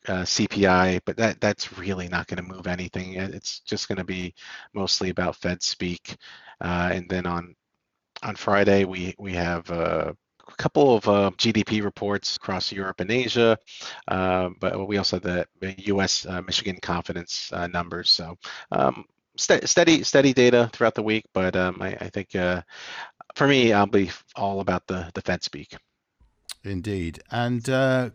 CPI, 0.07 0.99
but 1.05 1.15
that 1.17 1.39
that's 1.41 1.77
really 1.77 2.07
not 2.07 2.27
going 2.27 2.43
to 2.43 2.53
move 2.53 2.65
anything. 2.67 3.13
It's 3.15 3.59
just 3.59 3.87
going 3.87 3.99
to 3.99 4.03
be 4.03 4.33
mostly 4.73 5.09
about 5.09 5.35
Fed 5.35 5.61
speak, 5.61 6.17
and 6.59 7.07
then 7.09 7.25
on 7.27 7.55
on 8.23 8.35
Friday, 8.35 8.85
we 8.85 9.15
we 9.17 9.33
have 9.33 9.69
uh, 9.71 10.13
a 10.47 10.55
couple 10.55 10.95
of 10.95 11.07
uh, 11.07 11.31
GDP 11.37 11.83
reports 11.83 12.35
across 12.35 12.71
Europe 12.71 12.99
and 12.99 13.11
Asia, 13.11 13.57
uh, 14.07 14.49
but 14.59 14.87
we 14.87 14.97
also 14.97 15.19
have 15.19 15.45
the 15.59 15.75
U.S. 15.85 16.25
Uh, 16.25 16.41
Michigan 16.41 16.77
confidence 16.81 17.51
uh, 17.53 17.67
numbers. 17.67 18.09
So 18.09 18.37
um, 18.71 19.05
st- 19.37 19.67
steady 19.67 20.03
steady 20.03 20.33
data 20.33 20.69
throughout 20.73 20.95
the 20.95 21.03
week, 21.03 21.25
but 21.33 21.55
um, 21.55 21.81
I, 21.81 21.97
I 21.99 22.09
think 22.09 22.35
uh, 22.35 22.61
for 23.35 23.47
me, 23.47 23.73
I'll 23.73 23.85
be 23.85 24.11
all 24.35 24.59
about 24.59 24.87
the 24.87 25.09
the 25.13 25.21
Fed 25.21 25.43
speak. 25.43 25.75
Indeed. 26.63 27.23
And 27.31 27.65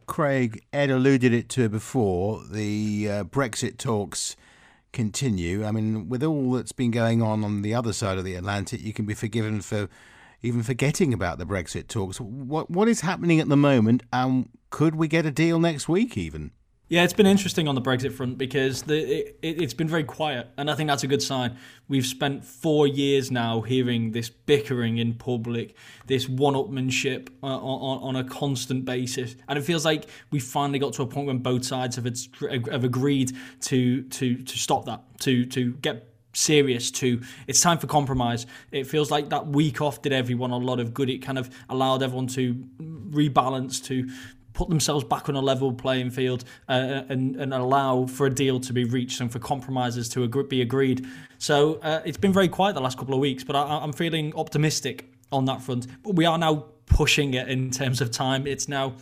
Craig, 0.06 0.62
Ed 0.72 0.90
alluded 0.90 1.32
it 1.32 1.48
to 1.50 1.68
before, 1.68 2.44
the 2.48 3.06
Brexit 3.24 3.76
talks 3.76 4.36
continue. 4.96 5.64
I 5.64 5.70
mean, 5.70 6.08
with 6.08 6.24
all 6.24 6.52
that's 6.52 6.72
been 6.72 6.90
going 6.90 7.22
on 7.22 7.44
on 7.44 7.60
the 7.60 7.74
other 7.74 7.92
side 7.92 8.16
of 8.16 8.24
the 8.24 8.34
Atlantic, 8.34 8.80
you 8.80 8.94
can 8.94 9.04
be 9.04 9.14
forgiven 9.14 9.60
for 9.60 9.88
even 10.42 10.62
forgetting 10.62 11.12
about 11.12 11.38
the 11.38 11.44
Brexit 11.44 11.86
talks. 11.86 12.18
What 12.18 12.70
What 12.70 12.88
is 12.88 13.02
happening 13.02 13.38
at 13.38 13.48
the 13.48 13.56
moment, 13.56 14.02
and 14.10 14.48
could 14.70 14.96
we 14.96 15.06
get 15.06 15.26
a 15.26 15.30
deal 15.30 15.60
next 15.60 15.86
week 15.88 16.16
even? 16.16 16.50
Yeah, 16.88 17.02
it's 17.02 17.12
been 17.12 17.26
interesting 17.26 17.66
on 17.66 17.74
the 17.74 17.82
Brexit 17.82 18.12
front 18.12 18.38
because 18.38 18.82
the, 18.82 19.34
it, 19.42 19.60
has 19.60 19.74
been 19.74 19.88
very 19.88 20.04
quiet, 20.04 20.46
and 20.56 20.70
I 20.70 20.76
think 20.76 20.88
that's 20.88 21.02
a 21.02 21.08
good 21.08 21.20
sign. 21.20 21.56
We've 21.88 22.06
spent 22.06 22.44
four 22.44 22.86
years 22.86 23.32
now 23.32 23.60
hearing 23.62 24.12
this 24.12 24.30
bickering 24.30 24.98
in 24.98 25.14
public, 25.14 25.74
this 26.06 26.28
one-upmanship 26.28 27.28
uh, 27.42 27.46
on, 27.46 28.16
on 28.16 28.24
a 28.24 28.28
constant 28.28 28.84
basis, 28.84 29.34
and 29.48 29.58
it 29.58 29.62
feels 29.62 29.84
like 29.84 30.06
we 30.30 30.38
finally 30.38 30.78
got 30.78 30.92
to 30.92 31.02
a 31.02 31.06
point 31.08 31.26
when 31.26 31.38
both 31.38 31.64
sides 31.64 31.96
have, 31.96 32.04
have 32.70 32.84
agreed 32.84 33.32
to 33.62 34.02
to 34.04 34.36
to 34.44 34.56
stop 34.56 34.84
that, 34.84 35.02
to 35.20 35.44
to 35.46 35.72
get 35.72 36.12
serious 36.34 36.90
to 36.90 37.22
it's 37.46 37.62
time 37.62 37.78
for 37.78 37.86
compromise 37.86 38.44
it 38.70 38.86
feels 38.86 39.10
like 39.10 39.30
that 39.30 39.46
week 39.46 39.80
off 39.80 40.02
did 40.02 40.12
everyone 40.12 40.50
a 40.50 40.56
lot 40.58 40.78
of 40.78 40.92
good 40.92 41.08
it 41.08 41.22
kind 41.22 41.38
of 41.38 41.48
allowed 41.70 42.02
everyone 42.02 42.26
to 42.26 42.52
rebalance 42.78 43.82
to 43.82 44.06
put 44.56 44.70
themselves 44.70 45.04
back 45.04 45.28
on 45.28 45.36
a 45.36 45.40
level 45.40 45.70
playing 45.70 46.10
field 46.10 46.42
uh, 46.68 47.02
and, 47.10 47.36
and 47.36 47.52
allow 47.52 48.06
for 48.06 48.26
a 48.26 48.30
deal 48.30 48.58
to 48.58 48.72
be 48.72 48.84
reached 48.84 49.20
and 49.20 49.30
for 49.30 49.38
compromises 49.38 50.08
to 50.08 50.26
be 50.44 50.62
agreed. 50.62 51.06
So 51.38 51.74
uh, 51.82 52.00
it's 52.06 52.16
been 52.16 52.32
very 52.32 52.48
quiet 52.48 52.74
the 52.74 52.80
last 52.80 52.96
couple 52.96 53.14
of 53.14 53.20
weeks, 53.20 53.44
but 53.44 53.54
I, 53.54 53.62
I'm 53.62 53.92
feeling 53.92 54.34
optimistic 54.34 55.12
on 55.30 55.44
that 55.44 55.60
front. 55.60 55.86
But 56.02 56.16
we 56.16 56.24
are 56.24 56.38
now 56.38 56.64
pushing 56.86 57.34
it 57.34 57.48
in 57.48 57.70
terms 57.70 58.00
of 58.00 58.10
time. 58.10 58.46
It's 58.46 58.66
now 58.66 58.94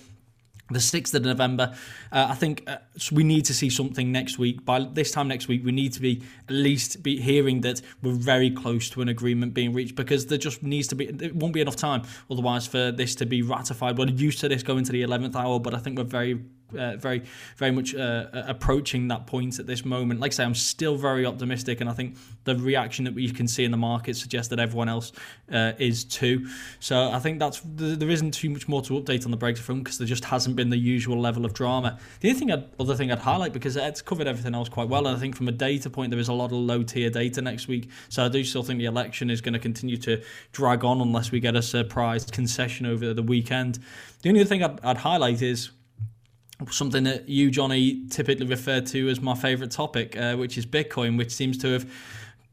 the 0.71 0.79
6th 0.79 1.13
of 1.15 1.23
November. 1.23 1.75
Uh, 2.11 2.29
I 2.31 2.35
think 2.35 2.65
uh, 2.67 2.79
we 3.13 3.23
need 3.23 3.45
to 3.47 3.55
see 3.55 3.69
something 3.69 4.11
next 4.11 4.39
week. 4.39 4.65
By 4.65 4.81
this 4.81 5.11
time 5.11 5.29
next 5.29 5.47
week, 5.47 5.65
we 5.65 5.73
need 5.73 5.93
to 5.93 6.01
be 6.01 6.23
at 6.49 6.55
least 6.55 7.03
be 7.03 7.21
hearing 7.21 7.61
that 7.63 7.83
we're 8.03 8.13
very 8.13 8.51
close 8.51 8.89
to 8.91 9.03
an 9.03 9.09
agreement 9.09 9.53
being 9.53 9.75
reached 9.75 9.95
because 9.95 10.27
there 10.27 10.39
just 10.39 10.63
needs 10.63 10.89
to 10.89 10.95
be, 10.95 11.07
it 11.07 11.37
won't 11.37 11.53
be 11.53 11.61
enough 11.61 11.77
time 11.77 12.03
otherwise 12.31 12.67
for 12.67 12.91
this 12.91 13.15
to 13.17 13.27
be 13.27 13.43
ratified. 13.43 13.99
We're 13.99 14.09
used 14.09 14.41
to 14.41 14.49
this 14.49 14.63
going 14.63 14.85
to 14.85 14.93
the 14.93 15.03
11th 15.03 15.37
hour, 15.37 15.61
but 15.61 15.75
I 15.75 15.79
think 15.79 15.99
we're 15.99 16.05
very 16.05 16.43
uh, 16.77 16.97
very, 16.97 17.23
very 17.57 17.71
much 17.71 17.95
uh, 17.95 18.27
uh, 18.33 18.45
approaching 18.47 19.09
that 19.09 19.27
point 19.27 19.59
at 19.59 19.67
this 19.67 19.85
moment. 19.85 20.21
Like 20.21 20.33
I 20.33 20.35
say, 20.35 20.45
I'm 20.45 20.55
still 20.55 20.97
very 20.97 21.27
optimistic, 21.27 21.81
and 21.81 21.89
I 21.89 21.93
think 21.93 22.17
the 22.45 22.57
reaction 22.57 23.05
that 23.05 23.15
we 23.15 23.31
can 23.31 23.47
see 23.47 23.65
in 23.65 23.71
the 23.71 23.77
market 23.77 24.17
suggests 24.17 24.49
that 24.49 24.59
everyone 24.59 24.89
else 24.89 25.13
uh, 25.53 25.73
is 25.79 26.05
too. 26.05 26.47
So 26.81 27.11
I 27.11 27.19
think 27.19 27.39
that's 27.39 27.61
there 27.65 28.11
isn't 28.11 28.33
too 28.33 28.51
much 28.51 28.69
more 28.69 28.83
to 28.83 29.01
update 29.01 29.25
on 29.25 29.31
the 29.31 29.39
Brexit 29.39 29.59
front 29.59 29.85
because 29.85 29.99
there 29.99 30.07
just 30.07 30.25
hasn't 30.25 30.57
been 30.57 30.71
the 30.71 30.77
usual 30.77 31.21
level 31.21 31.45
of 31.45 31.55
drama. 31.55 31.99
The 32.21 32.29
only 32.29 32.39
thing, 32.39 32.53
I'd, 32.53 32.65
other 32.81 32.95
thing 32.95 33.13
I'd 33.13 33.19
highlight 33.19 33.53
because 33.53 33.77
it's 33.77 34.03
covered 34.03 34.27
everything 34.27 34.55
else 34.55 34.69
quite 34.69 34.89
well, 34.89 35.07
and 35.07 35.17
I 35.17 35.21
think 35.21 35.37
from 35.37 35.49
a 35.49 35.53
data 35.53 35.91
point 35.91 36.11
there 36.11 36.21
is 36.21 36.29
a 36.29 36.35
lot 36.35 36.47
of 36.47 36.53
low 36.53 36.83
tier 36.83 37.11
data 37.11 37.43
next 37.43 37.69
week. 37.69 37.91
So 38.09 38.25
I 38.25 38.29
do 38.29 38.45
still 38.45 38.63
think 38.63 38.79
the 38.79 38.87
election 38.87 39.31
is 39.31 39.41
going 39.41 39.55
to 39.55 39.59
continue 39.59 39.97
to 39.99 40.23
drag 40.53 40.85
on 40.85 41.01
unless 41.01 41.31
we 41.31 41.41
get 41.41 41.57
a 41.57 41.63
surprise 41.63 42.25
concession 42.25 42.87
over 42.87 43.15
the 43.15 43.23
weekend. 43.23 43.79
The 44.23 44.31
only 44.31 44.41
other 44.41 44.49
thing 44.49 44.63
I'd, 44.63 44.81
I'd 44.85 44.97
highlight 44.99 45.43
is 45.43 45.71
something 46.71 47.05
that 47.05 47.29
you, 47.29 47.51
Johnny, 47.51 48.07
typically 48.09 48.47
refer 48.47 48.81
to 48.81 49.09
as 49.09 49.21
my 49.21 49.35
favourite 49.35 49.71
topic, 49.71 50.17
uh, 50.17 50.37
which 50.37 50.57
is 50.57 50.67
Bitcoin, 50.67 51.19
which 51.19 51.31
seems 51.31 51.59
to 51.59 51.73
have 51.73 51.91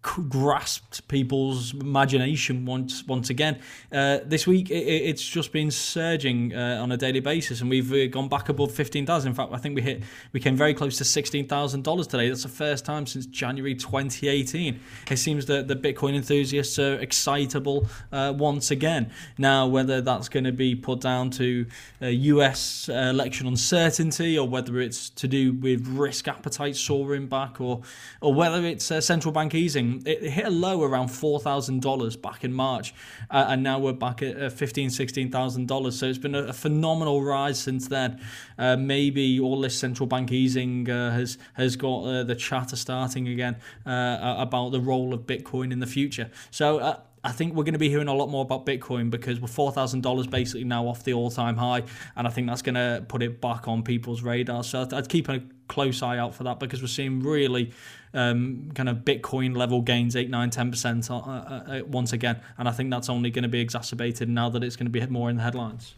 grasped 0.01 1.07
people's 1.07 1.73
imagination 1.75 2.65
once 2.65 3.05
once 3.05 3.29
again. 3.29 3.59
Uh, 3.91 4.19
this 4.25 4.47
week, 4.47 4.71
it, 4.71 4.73
it's 4.73 5.23
just 5.23 5.51
been 5.51 5.69
surging 5.69 6.55
uh, 6.55 6.79
on 6.81 6.91
a 6.91 6.97
daily 6.97 7.19
basis, 7.19 7.61
and 7.61 7.69
we've 7.69 7.91
uh, 7.93 8.07
gone 8.07 8.27
back 8.27 8.49
above 8.49 8.71
fifteen 8.71 9.05
thousand. 9.05 9.29
In 9.29 9.35
fact, 9.35 9.53
I 9.53 9.57
think 9.57 9.75
we 9.75 9.81
hit 9.81 10.03
we 10.33 10.39
came 10.39 10.55
very 10.55 10.73
close 10.73 10.97
to 10.97 11.05
sixteen 11.05 11.47
thousand 11.47 11.83
dollars 11.83 12.07
today. 12.07 12.29
That's 12.29 12.43
the 12.43 12.49
first 12.49 12.83
time 12.83 13.05
since 13.05 13.25
January 13.27 13.75
2018. 13.75 14.79
It 15.09 15.17
seems 15.17 15.45
that 15.45 15.67
the 15.67 15.75
Bitcoin 15.75 16.15
enthusiasts 16.15 16.79
are 16.79 16.95
excitable 16.95 17.87
uh, 18.11 18.33
once 18.35 18.71
again. 18.71 19.11
Now, 19.37 19.67
whether 19.67 20.01
that's 20.01 20.29
going 20.29 20.45
to 20.45 20.51
be 20.51 20.75
put 20.75 21.01
down 21.01 21.29
to 21.31 21.67
U.S. 22.01 22.89
Uh, 22.89 22.93
election 22.93 23.45
uncertainty, 23.45 24.37
or 24.37 24.47
whether 24.47 24.79
it's 24.79 25.09
to 25.11 25.27
do 25.27 25.53
with 25.53 25.87
risk 25.87 26.27
appetite 26.27 26.75
soaring 26.75 27.27
back, 27.27 27.61
or 27.61 27.81
or 28.19 28.33
whether 28.33 28.65
it's 28.65 28.85
central 29.05 29.31
bank 29.31 29.53
easing 29.53 29.90
it 30.05 30.23
hit 30.23 30.45
a 30.45 30.49
low 30.49 30.83
around 30.83 31.09
$4,000 31.09 32.21
back 32.21 32.43
in 32.43 32.53
March, 32.53 32.93
uh, 33.29 33.45
and 33.49 33.63
now 33.63 33.79
we're 33.79 33.93
back 33.93 34.21
at 34.21 34.37
uh, 34.37 34.49
$15,000, 34.49 35.31
$16,000. 35.31 35.93
So 35.93 36.05
it's 36.05 36.17
been 36.17 36.35
a, 36.35 36.43
a, 36.43 36.53
phenomenal 36.53 37.23
rise 37.23 37.59
since 37.59 37.87
then. 37.87 38.21
Uh, 38.57 38.77
maybe 38.77 39.39
all 39.39 39.59
this 39.61 39.77
central 39.77 40.07
bank 40.07 40.31
easing 40.31 40.89
uh, 40.89 41.11
has, 41.11 41.37
has 41.53 41.75
got 41.75 42.03
uh, 42.03 42.23
the 42.23 42.35
chatter 42.35 42.75
starting 42.75 43.27
again 43.27 43.57
uh, 43.85 44.35
about 44.37 44.69
the 44.69 44.81
role 44.81 45.13
of 45.13 45.21
Bitcoin 45.21 45.71
in 45.71 45.79
the 45.79 45.87
future. 45.87 46.29
So 46.49 47.01
I 47.23 47.31
think 47.31 47.53
we're 47.53 47.63
going 47.63 47.73
to 47.73 47.79
be 47.79 47.89
hearing 47.89 48.07
a 48.07 48.13
lot 48.13 48.27
more 48.27 48.41
about 48.41 48.65
Bitcoin 48.65 49.11
because 49.11 49.39
we're 49.39 49.47
four 49.47 49.71
thousand 49.71 50.01
dollars 50.01 50.27
basically 50.27 50.63
now 50.63 50.87
off 50.87 51.03
the 51.03 51.13
all-time 51.13 51.55
high, 51.55 51.83
and 52.15 52.27
I 52.27 52.31
think 52.31 52.47
that's 52.47 52.63
going 52.63 52.75
to 52.75 53.05
put 53.07 53.21
it 53.21 53.39
back 53.39 53.67
on 53.67 53.83
people's 53.83 54.23
radar. 54.23 54.63
So 54.63 54.87
I'd 54.91 55.09
keep 55.09 55.29
a 55.29 55.41
close 55.67 56.01
eye 56.01 56.17
out 56.17 56.33
for 56.33 56.43
that 56.43 56.59
because 56.59 56.81
we're 56.81 56.87
seeing 56.87 57.21
really 57.21 57.71
um, 58.13 58.71
kind 58.73 58.89
of 58.89 58.97
Bitcoin 58.97 59.55
level 59.55 59.81
gains, 59.81 60.15
eight, 60.15 60.29
nine, 60.29 60.49
ten 60.49 60.71
percent 60.71 61.11
uh, 61.11 61.17
uh, 61.17 61.63
uh, 61.67 61.81
once 61.85 62.11
again, 62.11 62.41
and 62.57 62.67
I 62.67 62.71
think 62.71 62.89
that's 62.89 63.09
only 63.09 63.29
going 63.29 63.43
to 63.43 63.49
be 63.49 63.59
exacerbated 63.59 64.27
now 64.27 64.49
that 64.49 64.63
it's 64.63 64.75
going 64.75 64.91
to 64.91 64.91
be 64.91 65.05
more 65.05 65.29
in 65.29 65.37
the 65.37 65.43
headlines. 65.43 65.95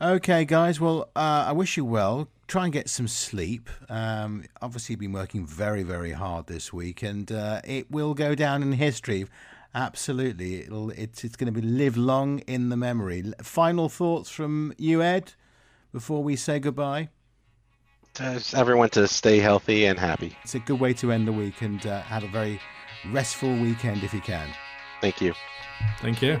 Okay, 0.00 0.44
guys. 0.44 0.80
Well, 0.80 1.10
uh, 1.16 1.46
I 1.48 1.52
wish 1.52 1.76
you 1.76 1.84
well. 1.84 2.28
Try 2.46 2.64
and 2.64 2.72
get 2.72 2.88
some 2.88 3.08
sleep. 3.08 3.68
Um, 3.88 4.44
obviously, 4.62 4.94
you've 4.94 5.00
been 5.00 5.12
working 5.12 5.44
very, 5.44 5.82
very 5.82 6.12
hard 6.12 6.46
this 6.46 6.72
week, 6.72 7.02
and 7.02 7.30
uh, 7.30 7.60
it 7.64 7.90
will 7.90 8.14
go 8.14 8.34
down 8.34 8.62
in 8.62 8.72
history 8.72 9.26
Absolutely, 9.78 10.62
it'll 10.62 10.90
it's 10.90 11.22
it's 11.22 11.36
going 11.36 11.54
to 11.54 11.60
be 11.60 11.64
live 11.64 11.96
long 11.96 12.40
in 12.40 12.68
the 12.68 12.76
memory. 12.76 13.22
Final 13.40 13.88
thoughts 13.88 14.28
from 14.28 14.74
you, 14.76 15.00
Ed, 15.00 15.34
before 15.92 16.20
we 16.20 16.34
say 16.34 16.58
goodbye. 16.58 17.10
Just 18.14 18.56
everyone 18.56 18.88
to 18.90 19.06
stay 19.06 19.38
healthy 19.38 19.86
and 19.86 19.96
happy. 19.96 20.36
It's 20.42 20.56
a 20.56 20.58
good 20.58 20.80
way 20.80 20.94
to 20.94 21.12
end 21.12 21.28
the 21.28 21.32
week 21.32 21.62
and 21.62 21.86
uh, 21.86 22.00
have 22.00 22.24
a 22.24 22.28
very 22.28 22.60
restful 23.12 23.54
weekend 23.54 24.02
if 24.02 24.12
you 24.12 24.20
can. 24.20 24.48
Thank 25.00 25.20
you. 25.20 25.32
Thank 26.00 26.22
you. 26.22 26.40